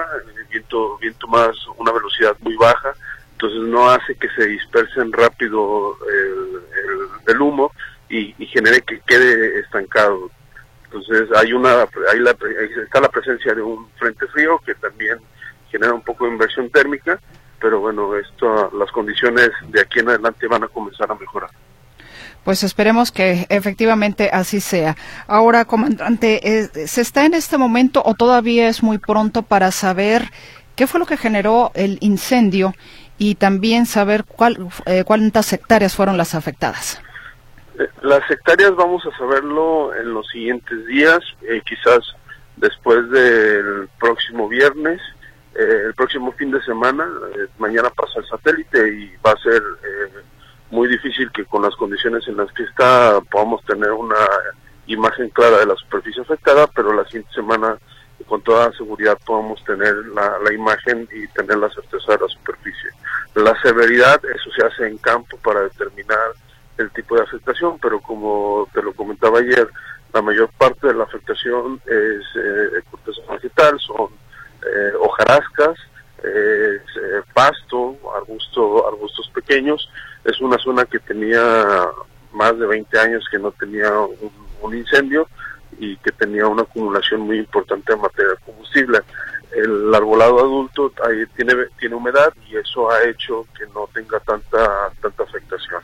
[0.50, 2.94] viento, viento más, una velocidad muy baja,
[3.32, 7.72] entonces no hace que se dispersen rápido el, el, humo
[8.12, 10.30] y, y, genere que quede estancado.
[10.84, 12.36] Entonces hay una, hay la,
[12.84, 15.18] está la presencia de un frente frío que también
[15.70, 17.18] genera un poco de inversión térmica
[17.62, 21.48] pero bueno, esto, las condiciones de aquí en adelante van a comenzar a mejorar.
[22.42, 24.96] Pues esperemos que efectivamente así sea.
[25.28, 30.28] Ahora, comandante, ¿se está en este momento o todavía es muy pronto para saber
[30.74, 32.74] qué fue lo que generó el incendio
[33.16, 37.00] y también saber cuál, eh, cuántas hectáreas fueron las afectadas?
[37.78, 41.20] Eh, las hectáreas vamos a saberlo en los siguientes días,
[41.66, 42.00] quizás
[42.56, 45.00] después del próximo viernes
[45.54, 49.62] eh, el próximo fin de semana, eh, mañana pasa el satélite y va a ser
[49.62, 50.22] eh,
[50.70, 54.16] muy difícil que con las condiciones en las que está podamos tener una
[54.86, 57.76] imagen clara de la superficie afectada, pero la siguiente semana
[58.26, 62.90] con toda seguridad podamos tener la, la imagen y tener la certeza de la superficie.
[63.34, 66.32] La severidad, eso se hace en campo para determinar
[66.78, 69.68] el tipo de afectación, pero como te lo comentaba ayer,
[70.12, 74.08] la mayor parte de la afectación es eh, corteza vegetal, son
[74.62, 75.78] eh, hojarascas,
[76.22, 76.78] eh,
[77.32, 79.88] pasto, arbusto, arbustos pequeños.
[80.24, 81.88] Es una zona que tenía
[82.32, 85.28] más de 20 años que no tenía un, incendio
[85.78, 89.00] y que tenía una acumulación muy importante de materia combustible.
[89.50, 94.90] El arbolado adulto ahí tiene, tiene humedad y eso ha hecho que no tenga tanta,
[95.02, 95.82] tanta afectación.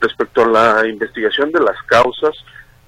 [0.00, 2.34] Respecto a la investigación de las causas,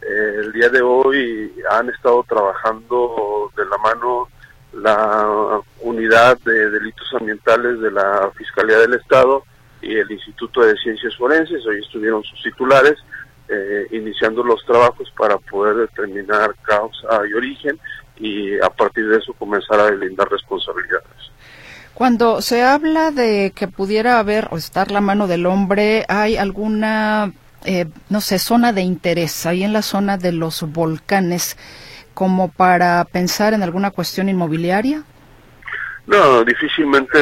[0.02, 4.28] eh, el día de hoy han estado trabajando de la mano
[4.72, 9.44] la unidad de delitos ambientales de la Fiscalía del Estado
[9.80, 11.64] y el Instituto de Ciencias Forenses.
[11.66, 12.98] Hoy estuvieron sus titulares
[13.48, 17.78] eh, iniciando los trabajos para poder determinar causa y origen
[18.16, 21.32] y a partir de eso comenzar a delindar responsabilidades.
[21.98, 27.32] Cuando se habla de que pudiera haber o estar la mano del hombre, ¿hay alguna,
[27.64, 31.56] eh, no sé, zona de interés ahí en la zona de los volcanes?
[32.18, 35.04] como para pensar en alguna cuestión inmobiliaria?
[36.08, 37.16] No, difícilmente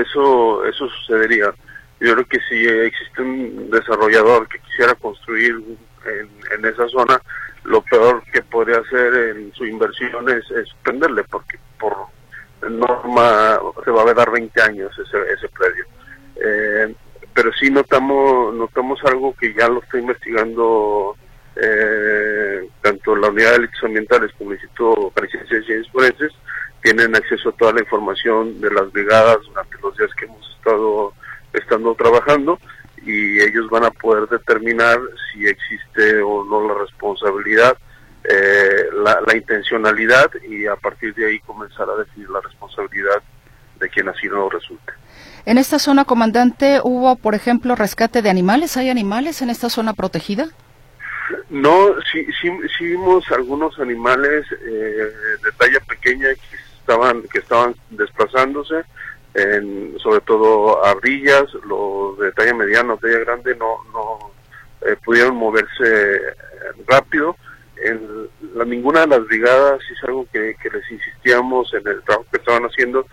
[0.00, 1.52] eso eso sucedería.
[2.00, 5.54] Yo creo que si existe un desarrollador que quisiera construir
[6.06, 7.20] en, esa zona,
[7.64, 11.94] lo peor que podría hacer en su inversión es, suspenderle, porque por
[12.62, 15.84] norma se va a dar 20 años ese, ese predio.
[16.36, 16.94] Eh,
[17.34, 21.16] pero sí notamos notamos algo que ya lo está investigando
[21.56, 26.32] eh, tanto la unidad de delitos ambientales como el Instituto de Ciencias Forenses
[26.82, 31.12] tienen acceso a toda la información de las brigadas durante los días que hemos estado
[31.52, 32.58] estando trabajando
[33.04, 34.98] y ellos van a poder determinar
[35.32, 37.76] si existe o no la responsabilidad,
[38.30, 43.22] eh, la, la, intencionalidad y a partir de ahí comenzar a definir la responsabilidad
[43.80, 44.92] de quien así no resulte.
[45.46, 48.76] En esta zona, comandante, hubo, por ejemplo, rescate de animales.
[48.76, 50.48] ¿Hay animales en esta zona protegida?
[51.48, 55.12] No, sí, sí, sí vimos algunos animales eh,
[55.42, 58.82] de talla pequeña que estaban que estaban desplazándose,
[59.34, 64.32] en, sobre todo ardillas, los de talla mediana o talla grande no no
[64.86, 66.20] eh, pudieron moverse
[66.86, 67.36] rápido.
[67.84, 72.26] En la, ninguna de las brigadas es algo que, que les insistíamos en el trabajo
[72.30, 73.06] que estaban haciendo,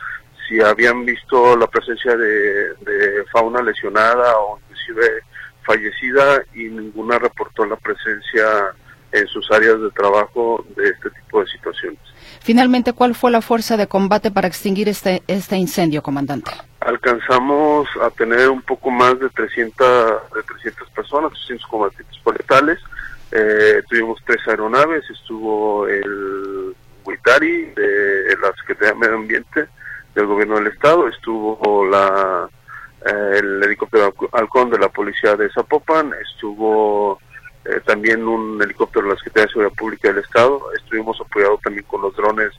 [0.48, 5.24] si habían visto la presencia de, de fauna lesionada o inclusive
[5.66, 8.76] fallecida y ninguna reportó la presencia
[9.12, 12.00] en sus áreas de trabajo de este tipo de situaciones.
[12.42, 16.52] Finalmente, ¿cuál fue la fuerza de combate para extinguir este, este incendio, comandante?
[16.82, 22.80] Alcanzamos a tener un poco más de 300, de 300 personas, 300 combatientes forestales.
[23.38, 29.68] Eh, tuvimos tres aeronaves, estuvo el Huitari de la Secretaría de Medio Ambiente
[30.16, 32.48] del Gobierno del Estado, estuvo la
[33.06, 37.20] eh, el helicóptero Halcón de la Policía de Zapopan, estuvo
[37.66, 41.86] eh, también un helicóptero de la Secretaría de Seguridad Pública del Estado, estuvimos apoyados también
[41.88, 42.52] con los drones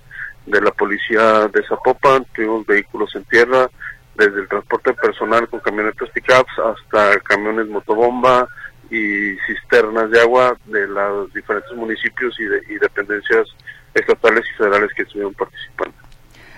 [0.45, 3.71] de la Policía de Zapopan, tuvimos vehículos en tierra,
[4.15, 8.47] desde el transporte personal con camionetas pickups hasta camiones motobomba
[8.91, 13.49] y cisternas de agua de los diferentes municipios y, y dependencias
[13.95, 15.95] estatales y federales que estuvieron participando.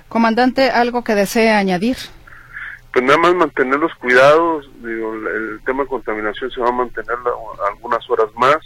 [0.08, 1.96] Comandante, ¿algo que desee añadir?
[2.92, 7.16] Pues nada más mantener los cuidados, digo, el tema de contaminación se va a mantener
[7.70, 8.56] algunas horas más,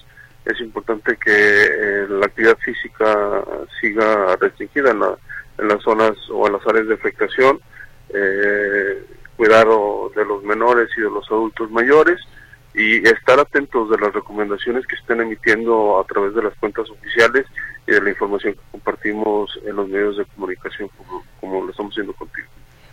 [0.44, 3.44] es importante que eh, la actividad física
[3.80, 5.02] siga restringida en,
[5.58, 7.60] en, las zonas o en las áreas de afectación,
[8.08, 9.04] eh,
[9.36, 12.18] cuidar de los menores y de los adultos mayores
[12.74, 17.46] y estar atentos de las recomendaciones que estén emitiendo a través de las cuentas oficiales
[17.86, 20.88] y de la información que compartimos en los medios de comunicación
[21.40, 22.48] como, lo estamos haciendo contigo.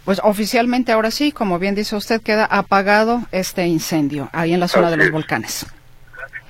[0.05, 4.67] Pues oficialmente ahora sí, como bien dice usted, queda apagado este incendio ahí en la
[4.67, 5.65] zona de los volcanes.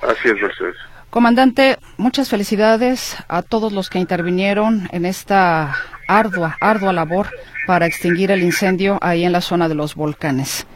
[0.00, 0.76] Así es, Mercedes.
[1.10, 5.76] Comandante, muchas felicidades a todos los que intervinieron en esta
[6.08, 7.26] ardua, ardua labor
[7.66, 10.66] para extinguir el incendio ahí en la zona de los volcanes.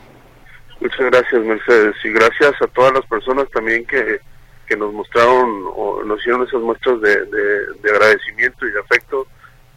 [0.84, 4.20] Muchas gracias, Mercedes, y gracias a todas las personas también que,
[4.66, 9.26] que nos mostraron o nos hicieron esas muestras de, de, agradecimiento y de afecto.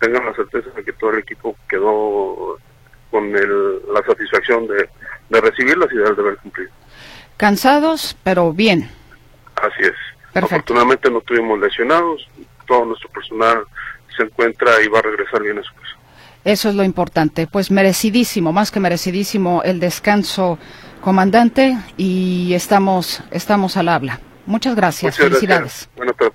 [0.02, 2.60] Tengan la certeza de que todo el equipo quedó
[3.10, 4.90] con la satisfacción de,
[5.30, 6.72] de recibirlas y de haber cumplido.
[7.38, 8.92] Cansados, pero bien.
[9.56, 10.44] Así es.
[10.44, 12.28] Afortunadamente no tuvimos lesionados,
[12.66, 13.64] todo nuestro personal
[14.18, 15.96] se encuentra y va a regresar bien a su casa.
[16.44, 20.58] Eso es lo importante, pues merecidísimo, más que merecidísimo el descanso,
[21.02, 24.20] comandante, y estamos, estamos al habla.
[24.46, 25.90] Muchas gracias, felicidades.
[25.96, 26.34] Buenas tardes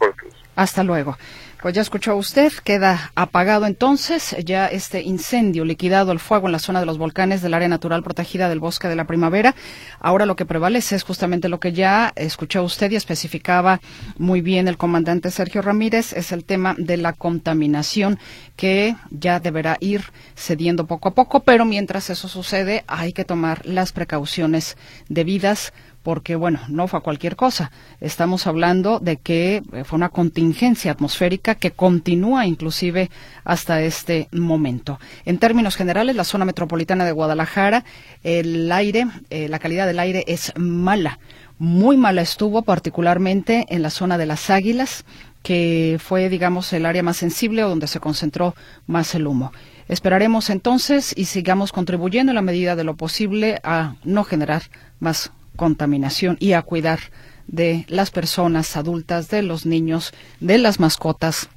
[0.55, 1.17] Hasta luego.
[1.63, 6.59] Pues ya escuchó usted, queda apagado entonces ya este incendio liquidado el fuego en la
[6.59, 9.55] zona de los volcanes del área natural protegida del bosque de la primavera.
[10.01, 13.81] Ahora lo que prevalece es justamente lo que ya escuchó usted y especificaba
[14.19, 18.19] muy bien el comandante Sergio Ramírez, es el tema de la contaminación
[18.57, 20.03] que ya deberá ir
[20.35, 24.77] cediendo poco a poco, pero mientras eso sucede hay que tomar las precauciones
[25.09, 25.73] debidas
[26.03, 27.71] porque bueno, no fue cualquier cosa.
[28.01, 33.11] Estamos hablando de que eh, fue una contingencia atmosférica que continúa inclusive
[33.45, 34.99] hasta este momento.
[35.25, 37.85] En términos generales, la zona metropolitana de Guadalajara,
[38.23, 41.19] el aire, eh, la calidad del aire es mala.
[41.59, 45.05] Muy mala estuvo, particularmente en la zona de las Águilas,
[45.43, 48.55] que fue, digamos, el área más sensible o donde se concentró
[48.87, 49.53] más el humo.
[49.89, 54.63] Esperaremos entonces y sigamos contribuyendo en la medida de lo posible a no generar
[55.01, 57.01] más contaminación y a cuidar
[57.47, 61.49] de las personas adultas, de los niños, de las mascotas,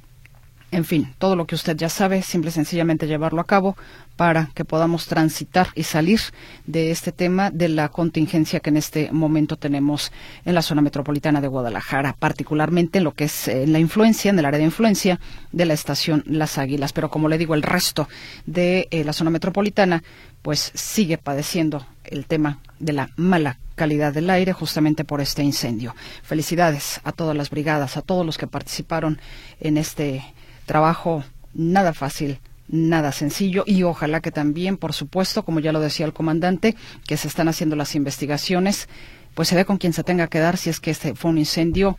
[0.72, 3.76] en fin, todo lo que usted ya sabe, simple y sencillamente llevarlo a cabo
[4.16, 6.20] para que podamos transitar y salir
[6.66, 10.10] de este tema de la contingencia que en este momento tenemos
[10.44, 14.38] en la zona metropolitana de Guadalajara, particularmente en lo que es eh, la influencia, en
[14.38, 15.20] el área de influencia
[15.52, 16.92] de la estación Las Águilas.
[16.92, 18.08] Pero como le digo, el resto
[18.46, 20.02] de eh, la zona metropolitana
[20.46, 25.96] pues sigue padeciendo el tema de la mala calidad del aire justamente por este incendio.
[26.22, 29.18] Felicidades a todas las brigadas, a todos los que participaron
[29.58, 30.22] en este
[30.64, 36.06] trabajo nada fácil, nada sencillo y ojalá que también, por supuesto, como ya lo decía
[36.06, 36.76] el comandante,
[37.08, 38.88] que se están haciendo las investigaciones,
[39.34, 41.38] pues se ve con quien se tenga que dar si es que este fue un
[41.38, 41.98] incendio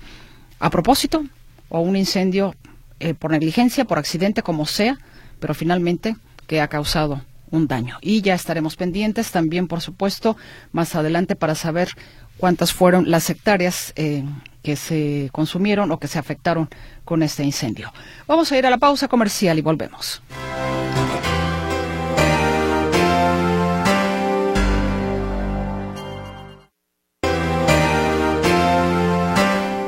[0.59, 1.25] a propósito
[1.67, 2.55] o un incendio
[3.01, 4.99] eh, por negligencia, por accidente, como sea,
[5.41, 6.15] pero finalmente
[6.47, 7.97] que ha causado un daño.
[8.01, 10.37] Y ya estaremos pendientes también, por supuesto,
[10.71, 11.89] más adelante para saber
[12.37, 14.23] cuántas fueron las hectáreas eh,
[14.63, 16.69] que se consumieron o que se afectaron
[17.05, 17.91] con este incendio.
[18.27, 20.21] Vamos a ir a la pausa comercial y volvemos.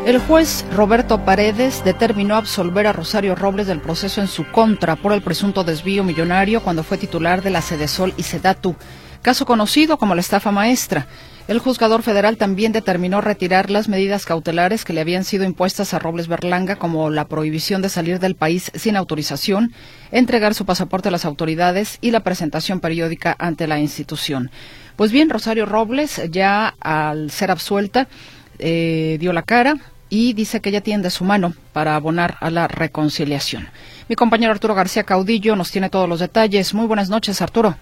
[0.10, 5.14] El juez Roberto Paredes determinó absolver a Rosario Robles del proceso en su contra por
[5.14, 8.76] el presunto desvío millonario cuando fue titular de la Sedesol y Sedatu,
[9.22, 11.06] caso conocido como la estafa maestra.
[11.48, 16.00] El juzgador federal también determinó retirar las medidas cautelares que le habían sido impuestas a
[16.00, 19.74] Robles Berlanga, como la prohibición de salir del país sin autorización,
[20.10, 24.50] entregar su pasaporte a las autoridades y la presentación periódica ante la institución.
[24.96, 28.08] Pues bien, Rosario Robles, ya al ser absuelta,
[28.58, 32.68] eh, dio la cara y dice que ella tiende su mano para abonar a la
[32.68, 33.70] reconciliación.
[34.08, 36.74] Mi compañero Arturo García Caudillo nos tiene todos los detalles.
[36.74, 37.76] Muy buenas noches, Arturo.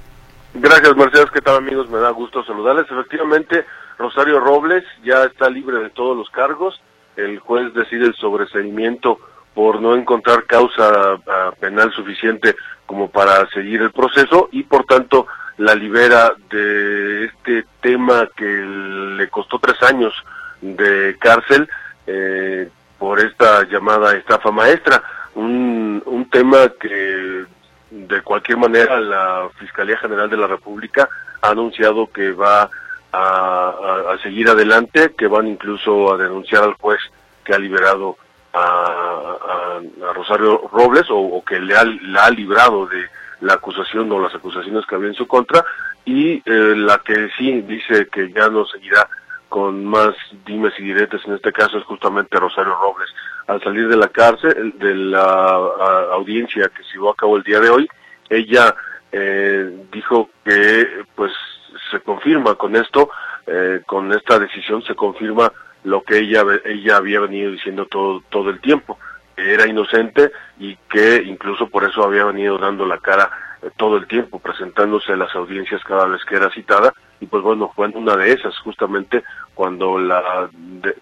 [0.53, 1.31] Gracias, Mercedes.
[1.31, 1.89] ¿Qué tal, amigos?
[1.89, 2.85] Me da gusto saludarles.
[2.91, 3.65] Efectivamente,
[3.97, 6.79] Rosario Robles ya está libre de todos los cargos.
[7.15, 9.19] El juez decide el sobreseimiento
[9.53, 12.55] por no encontrar causa ah, penal suficiente
[12.85, 19.27] como para seguir el proceso y, por tanto, la libera de este tema que le
[19.29, 20.13] costó tres años
[20.61, 21.67] de cárcel
[22.07, 25.03] eh, por esta llamada estafa maestra.
[25.35, 27.45] Un, tema que
[27.89, 31.07] de cualquier manera, la Fiscalía General de la República
[31.41, 32.69] ha anunciado que va
[33.13, 36.99] a, seguir adelante, que van incluso a denunciar al juez
[37.43, 38.17] que ha liberado
[38.53, 39.79] a,
[40.13, 43.05] Rosario Robles o, que le ha, ha librado de
[43.41, 45.63] la acusación o las acusaciones que había en su contra
[46.05, 49.07] y eh, la que sí dice que ya no seguirá
[49.49, 50.09] con más
[50.45, 53.09] dimes y diretes en este caso es justamente Rosario Robles.
[53.47, 55.55] Al salir de la cárcel, de la
[56.11, 57.87] audiencia que se llevó a cabo el día de hoy,
[58.29, 58.75] ella
[59.11, 61.31] eh, dijo que pues
[61.91, 63.09] se confirma con esto,
[63.45, 65.51] eh, con esta decisión se confirma
[65.83, 68.99] lo que ella ella había venido diciendo todo todo el tiempo,
[69.35, 73.29] que era inocente y que incluso por eso había venido dando la cara
[73.75, 77.71] todo el tiempo, presentándose en las audiencias cada vez que era citada y pues bueno
[77.75, 79.23] fue una de esas justamente
[79.55, 80.49] cuando la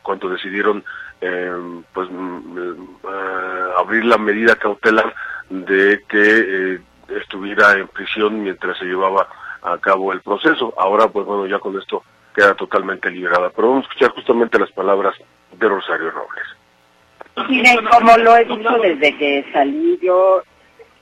[0.02, 0.84] cuando decidieron
[1.20, 1.52] eh,
[1.94, 5.14] pues mm, eh, abrir la medida cautelar
[5.50, 9.28] de que estuviera en prisión mientras se llevaba
[9.62, 10.74] a cabo el proceso.
[10.78, 12.04] Ahora, pues bueno, ya con esto
[12.34, 13.50] queda totalmente liberada.
[13.56, 15.16] Pero vamos a escuchar justamente las palabras
[15.52, 17.50] de Rosario Robles.
[17.50, 20.42] Mire, como lo he dicho desde que salí, yo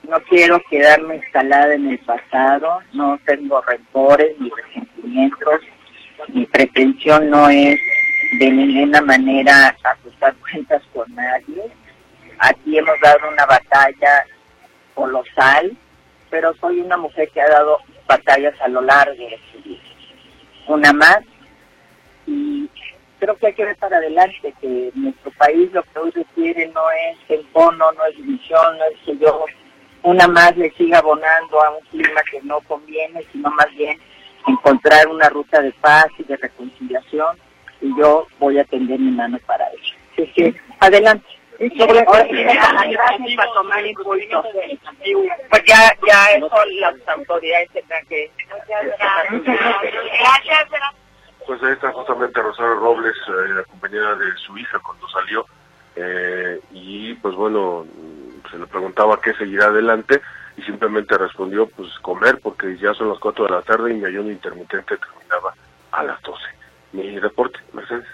[0.04, 5.62] no quiero quedarme instalada en el pasado, no tengo rencores ni resentimientos,
[6.28, 7.80] mi pretensión no es
[8.40, 11.72] de ninguna manera ajustar cuentas con nadie.
[12.40, 14.26] Aquí hemos dado una batalla
[14.94, 15.76] colosal,
[16.30, 17.78] pero soy una mujer que ha dado
[18.08, 19.82] batallas a lo largo de su vida.
[20.68, 21.20] Una más,
[22.26, 22.70] y
[23.20, 26.82] creo que hay que ver para adelante que nuestro país lo que hoy requiere no
[27.10, 29.46] es el bono, no es división, no es que yo
[30.04, 34.00] una más le siga abonando a un clima que no conviene, sino más bien
[34.48, 37.38] encontrar una ruta de paz y de reconciliación
[37.82, 39.96] y yo voy a tender mi mano para eso.
[40.14, 41.26] Así que adelante.
[41.60, 44.44] Gracias para tomar impulso.
[45.50, 46.50] Pues ya, ya eso
[46.80, 48.32] las autoridades tendrán que...
[50.20, 50.70] Gracias.
[51.46, 55.46] Pues ahí está justamente Rosario Robles, eh, acompañada de su hija cuando salió,
[55.96, 57.86] eh, y pues bueno,
[58.50, 60.22] se le preguntaba qué seguirá adelante,
[60.58, 64.06] y simplemente respondió, pues comer, porque ya son las 4 de la tarde y mi
[64.06, 65.54] ayuno intermitente terminaba
[65.92, 66.42] a las 12.
[66.94, 68.06] Mi reporte, Mercedes.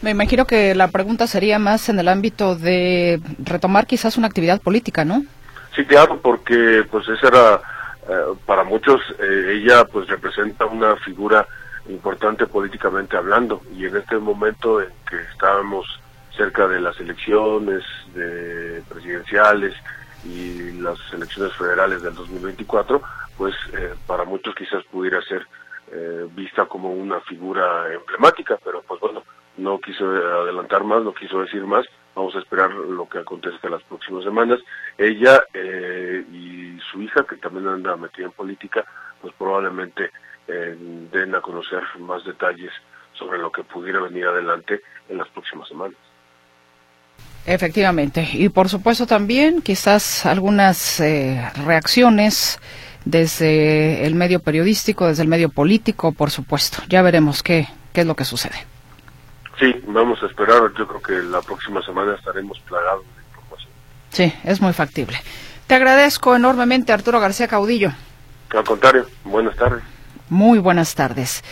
[0.00, 4.60] Me imagino que la pregunta sería más en el ámbito de retomar quizás una actividad
[4.60, 5.22] política, ¿no?
[5.76, 7.54] Sí, claro, porque pues esa era,
[8.08, 11.46] eh, para muchos, eh, ella pues representa una figura
[11.88, 15.86] importante políticamente hablando y en este momento en que estábamos
[16.42, 17.84] cerca de las elecciones
[18.14, 19.74] de presidenciales
[20.24, 23.00] y las elecciones federales del 2024,
[23.36, 25.46] pues eh, para muchos quizás pudiera ser
[26.34, 29.22] vista como una figura emblemática, pero pues bueno,
[29.58, 31.86] no quiso adelantar más, no quiso decir más.
[32.14, 34.60] Vamos a esperar lo que acontezca las próximas semanas.
[34.98, 38.84] Ella eh, y su hija, que también anda metida en política,
[39.20, 40.10] pues probablemente
[40.48, 40.76] eh,
[41.12, 42.72] den a conocer más detalles
[43.12, 45.96] sobre lo que pudiera venir adelante en las próximas semanas.
[47.46, 48.28] Efectivamente.
[48.32, 52.60] Y por supuesto también quizás algunas eh, reacciones
[53.04, 56.82] desde el medio periodístico, desde el medio político, por supuesto.
[56.88, 58.66] Ya veremos qué, qué es lo que sucede.
[59.58, 60.60] Sí, vamos a esperar.
[60.78, 63.72] Yo creo que la próxima semana estaremos plagados de información.
[64.10, 65.18] Sí, es muy factible.
[65.66, 67.92] Te agradezco enormemente, Arturo García Caudillo.
[68.50, 69.82] Al contrario, buenas tardes.
[70.28, 71.42] Muy buenas tardes.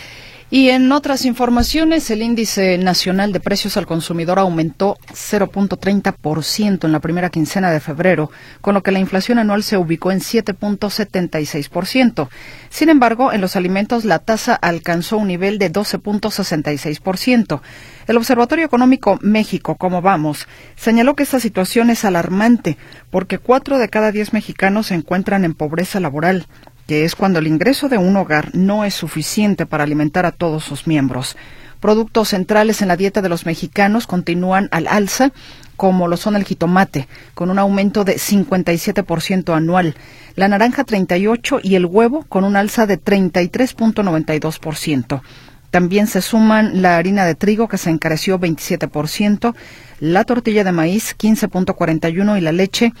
[0.53, 6.99] Y en otras informaciones, el índice nacional de precios al consumidor aumentó 0.30% en la
[6.99, 8.29] primera quincena de febrero,
[8.59, 12.27] con lo que la inflación anual se ubicó en 7.76%.
[12.69, 17.61] Sin embargo, en los alimentos la tasa alcanzó un nivel de 12.66%.
[18.07, 22.75] El Observatorio Económico México, como vamos, señaló que esta situación es alarmante
[23.09, 26.45] porque cuatro de cada diez mexicanos se encuentran en pobreza laboral
[26.91, 30.65] que es cuando el ingreso de un hogar no es suficiente para alimentar a todos
[30.65, 31.37] sus miembros.
[31.79, 35.31] Productos centrales en la dieta de los mexicanos continúan al alza,
[35.77, 39.95] como lo son el jitomate, con un aumento de 57% anual,
[40.35, 45.21] la naranja 38% y el huevo con un alza de 33.92%.
[45.69, 49.55] También se suman la harina de trigo que se encareció 27%,
[50.01, 52.91] la tortilla de maíz 15.41 y la leche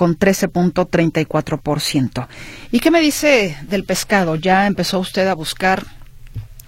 [0.00, 2.26] con 13.34%.
[2.72, 4.34] ¿Y qué me dice del pescado?
[4.34, 5.84] ¿Ya empezó usted a buscar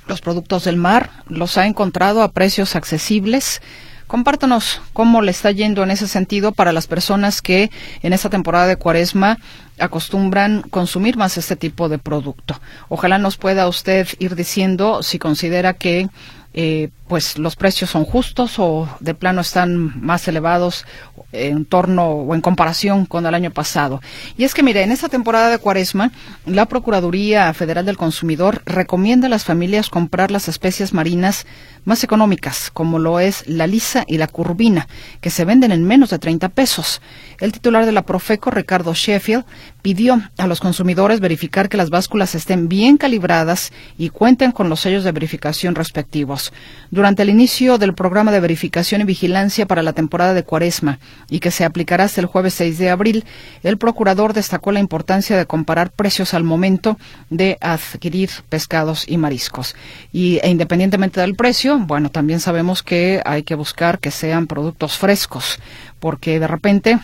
[0.06, 1.08] los productos del mar?
[1.28, 3.62] ¿Los ha encontrado a precios accesibles?
[4.06, 7.70] Compártanos cómo le está yendo en ese sentido para las personas que
[8.02, 9.38] en esta temporada de cuaresma
[9.78, 12.60] acostumbran consumir más este tipo de producto.
[12.90, 16.10] Ojalá nos pueda usted ir diciendo si considera que
[16.54, 20.84] eh, pues los precios son justos o de plano están más elevados
[21.32, 24.00] en torno o en comparación con el año pasado.
[24.36, 26.12] Y es que, mire, en esta temporada de cuaresma,
[26.46, 31.46] la Procuraduría Federal del Consumidor recomienda a las familias comprar las especies marinas
[31.84, 34.88] más económicas, como lo es la lisa y la curvina,
[35.20, 37.00] que se venden en menos de 30 pesos.
[37.40, 39.44] El titular de la Profeco, Ricardo Sheffield,
[39.82, 44.80] pidió a los consumidores verificar que las básculas estén bien calibradas y cuenten con los
[44.80, 46.52] sellos de verificación respectivos.
[46.90, 50.98] Durante el inicio del programa de verificación y vigilancia para la temporada de Cuaresma
[51.30, 53.24] y que se aplicará hasta el jueves 6 de abril,
[53.62, 56.98] el procurador destacó la importancia de comparar precios al momento
[57.30, 59.74] de adquirir pescados y mariscos.
[60.12, 64.98] Y e independientemente del precio, bueno, también sabemos que hay que buscar que sean productos
[64.98, 65.58] frescos,
[66.00, 66.98] porque de repente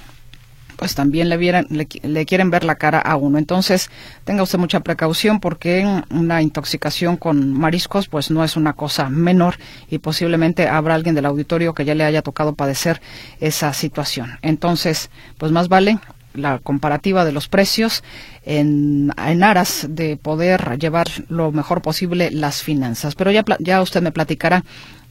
[0.78, 3.36] pues también le, vieran, le, quieren ver la cara a uno.
[3.36, 3.90] Entonces,
[4.22, 9.56] tenga usted mucha precaución porque una intoxicación con mariscos pues no es una cosa menor
[9.90, 13.02] y posiblemente habrá alguien del auditorio que ya le haya tocado padecer
[13.40, 14.38] esa situación.
[14.40, 15.98] Entonces, pues más vale
[16.32, 18.04] la comparativa de los precios
[18.44, 23.16] en, en, aras de poder llevar lo mejor posible las finanzas.
[23.16, 24.62] Pero ya, ya usted me platicará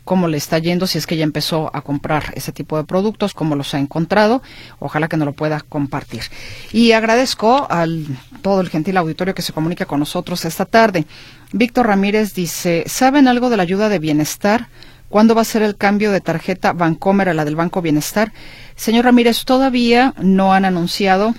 [0.08, 3.34] cómo le está yendo, si es que ya empezó a comprar ese tipo de productos,
[3.34, 4.42] cómo los ha encontrado.
[4.80, 6.24] Ojalá que nos lo pueda compartir.
[6.72, 8.08] Y agradezco al
[8.42, 11.06] todo el gentil auditorio que se comunica con nosotros esta tarde.
[11.52, 14.70] Víctor Ramírez dice, ¿saben algo de la ayuda de bienestar?
[15.10, 18.32] ¿Cuándo va a ser el cambio de tarjeta Bancomer a la del Banco Bienestar?
[18.78, 21.36] Señor Ramírez, todavía no han anunciado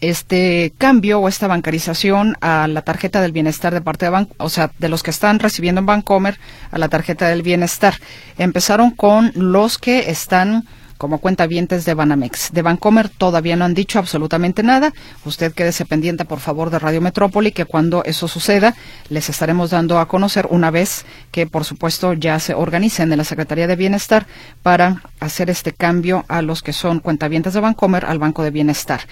[0.00, 4.48] este cambio o esta bancarización a la tarjeta del bienestar de parte de banco, o
[4.48, 6.38] sea, de los que están recibiendo en Bancomer
[6.70, 7.94] a la tarjeta del bienestar.
[8.38, 10.64] Empezaron con los que están
[11.04, 12.50] como cuentavientes de Banamex.
[12.54, 14.94] De Bancomer todavía no han dicho absolutamente nada.
[15.26, 18.74] Usted quédese pendiente, por favor, de Radio Metrópoli, que cuando eso suceda,
[19.10, 23.24] les estaremos dando a conocer una vez que, por supuesto, ya se organicen en la
[23.24, 24.26] Secretaría de Bienestar
[24.62, 29.02] para hacer este cambio a los que son cuentavientes de Bancomer al Banco de Bienestar.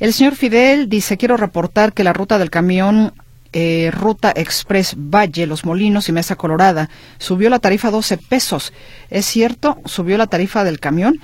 [0.00, 3.12] El señor Fidel dice, quiero reportar que la ruta del camión
[3.58, 8.74] eh, Ruta Express Valle, Los Molinos y Mesa Colorada subió la tarifa a 12 pesos.
[9.08, 9.78] ¿Es cierto?
[9.86, 11.22] ¿Subió la tarifa del camión?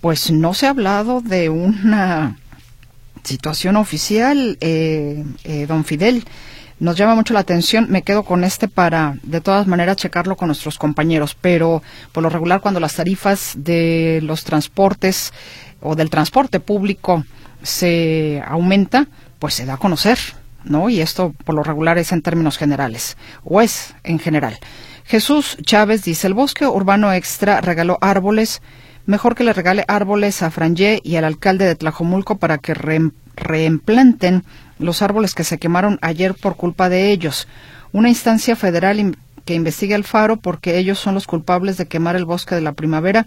[0.00, 2.36] Pues no se ha hablado de una
[3.22, 6.24] situación oficial, eh, eh, don Fidel.
[6.80, 7.86] Nos llama mucho la atención.
[7.88, 11.36] Me quedo con este para, de todas maneras, checarlo con nuestros compañeros.
[11.40, 15.32] Pero, por lo regular, cuando las tarifas de los transportes
[15.80, 17.24] o del transporte público
[17.62, 19.06] se aumenta,
[19.38, 20.18] pues se da a conocer,
[20.68, 20.88] ¿no?
[20.88, 24.58] Y esto por lo regular es en términos generales, o es en general.
[25.04, 28.60] Jesús Chávez dice, el bosque urbano extra regaló árboles,
[29.06, 32.74] mejor que le regale árboles a Frangé y al alcalde de Tlajomulco para que
[33.36, 34.44] reimplanten
[34.78, 37.48] los árboles que se quemaron ayer por culpa de ellos.
[37.92, 39.16] Una instancia federal
[39.46, 42.72] que investigue el faro porque ellos son los culpables de quemar el bosque de la
[42.72, 43.26] primavera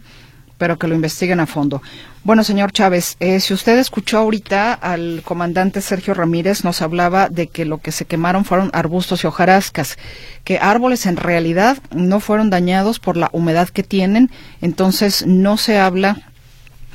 [0.62, 1.82] pero que lo investiguen a fondo.
[2.24, 7.48] Bueno, señor Chávez, eh, si usted escuchó ahorita al comandante Sergio Ramírez, nos hablaba de
[7.48, 9.98] que lo que se quemaron fueron arbustos y hojarascas,
[10.44, 14.30] que árboles en realidad no fueron dañados por la humedad que tienen,
[14.62, 16.31] entonces no se habla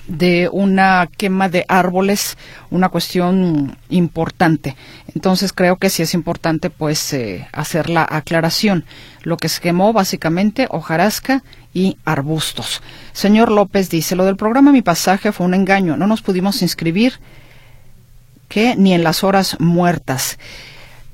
[0.06, 2.36] de una quema de árboles,
[2.70, 4.76] una cuestión importante.
[5.14, 8.84] Entonces creo que sí es importante pues eh, hacer la aclaración.
[9.22, 11.42] Lo que se quemó básicamente hojarasca
[11.74, 12.82] y arbustos.
[13.12, 17.14] Señor López dice, lo del programa Mi Pasaje fue un engaño, no nos pudimos inscribir
[18.48, 20.38] que ni en las horas muertas.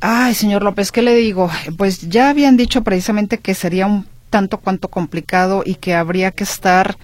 [0.01, 1.51] Ay, señor López, ¿qué le digo?
[1.79, 6.45] Pues ya habían dicho precisamente que sería un tanto cuanto complicado y que habría que
[6.45, 6.97] estar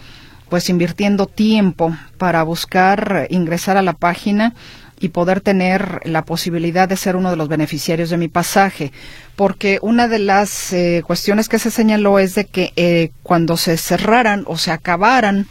[0.48, 4.54] pues invirtiendo tiempo para buscar ingresar a la página
[5.00, 8.92] y poder tener la posibilidad de ser uno de los beneficiarios de mi pasaje.
[9.36, 13.76] Porque una de las eh, cuestiones que se señaló es de que eh, cuando se
[13.76, 15.46] cerraran o se acabaran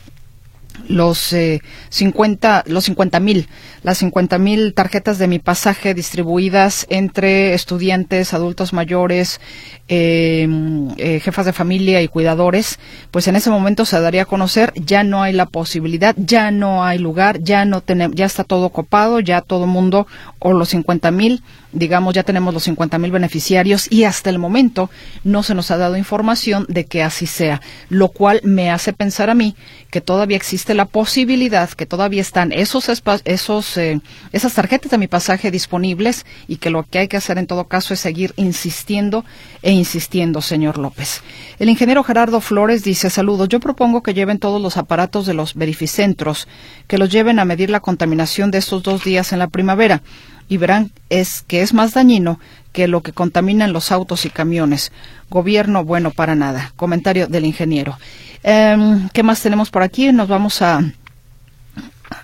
[0.87, 3.47] los eh, 50 los 50 mil
[3.83, 9.39] las 50 mil tarjetas de mi pasaje distribuidas entre estudiantes adultos mayores
[9.87, 12.79] em, eh, jefas de familia y cuidadores
[13.11, 16.83] pues en ese momento se daría a conocer ya no hay la posibilidad ya no
[16.83, 20.07] hay lugar ya no tenemos ya está todo copado ya todo mundo
[20.39, 21.41] o los 50 mil
[21.77, 24.89] digamos, ya tenemos los 50 mil beneficiarios y hasta el momento
[25.23, 29.29] no se nos ha dado información de que así sea, lo cual me hace pensar
[29.29, 29.55] a mí
[29.91, 32.89] que todavía existe la posibilidad, que todavía están esos,
[33.25, 34.01] esos eh,
[34.31, 37.65] esas tarjetas de mi pasaje disponibles y que lo que hay que hacer en todo
[37.65, 39.25] caso es seguir insistiendo
[39.61, 41.21] e insistiendo, señor López.
[41.59, 45.55] El ingeniero Gerardo Flores dice, saludos, yo propongo que lleven todos los aparatos de los
[45.55, 46.47] verificentros,
[46.87, 50.01] que los lleven a medir la contaminación de estos dos días en la primavera
[50.47, 52.39] y verán es que es más dañino
[52.71, 54.91] que lo que contaminan los autos y camiones.
[55.29, 56.73] Gobierno bueno para nada.
[56.75, 57.97] Comentario del ingeniero.
[58.43, 60.11] Em, ¿Qué más tenemos por aquí?
[60.11, 60.81] Nos vamos a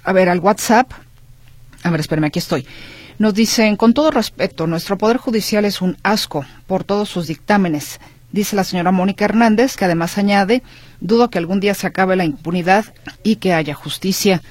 [0.03, 0.91] a ver al WhatsApp.
[1.83, 2.65] A ver, espérame, aquí estoy.
[3.19, 7.99] Nos dicen, con todo respeto, nuestro Poder Judicial es un asco por todos sus dictámenes.
[8.31, 10.63] Dice la señora Mónica Hernández, que además añade,
[10.99, 12.85] dudo que algún día se acabe la impunidad
[13.21, 14.41] y que haya justicia.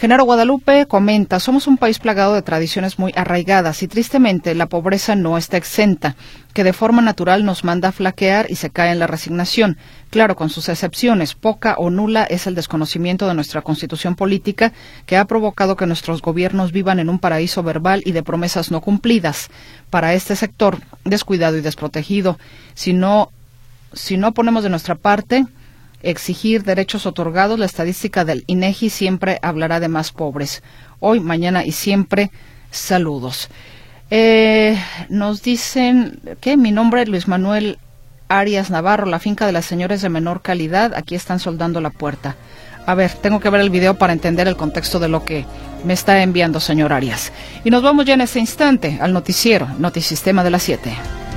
[0.00, 5.14] Genaro Guadalupe comenta, somos un país plagado de tradiciones muy arraigadas y tristemente la pobreza
[5.14, 6.16] no está exenta,
[6.54, 9.76] que de forma natural nos manda a flaquear y se cae en la resignación.
[10.08, 14.72] Claro, con sus excepciones, poca o nula es el desconocimiento de nuestra constitución política
[15.04, 18.80] que ha provocado que nuestros gobiernos vivan en un paraíso verbal y de promesas no
[18.80, 19.50] cumplidas.
[19.90, 22.38] Para este sector, descuidado y desprotegido,
[22.72, 23.28] si no,
[23.92, 25.44] si no ponemos de nuestra parte,
[26.02, 30.62] exigir derechos otorgados, la estadística del INEGI siempre hablará de más pobres.
[30.98, 32.30] Hoy, mañana y siempre,
[32.70, 33.48] saludos.
[34.10, 34.76] Eh,
[35.08, 37.78] nos dicen que mi nombre es Luis Manuel
[38.28, 40.94] Arias Navarro, la finca de las señores de menor calidad.
[40.94, 42.36] Aquí están soldando la puerta.
[42.86, 45.44] A ver, tengo que ver el video para entender el contexto de lo que
[45.84, 47.32] me está enviando señor Arias.
[47.64, 51.29] Y nos vamos ya en este instante al noticiero, Notisistema de las 7.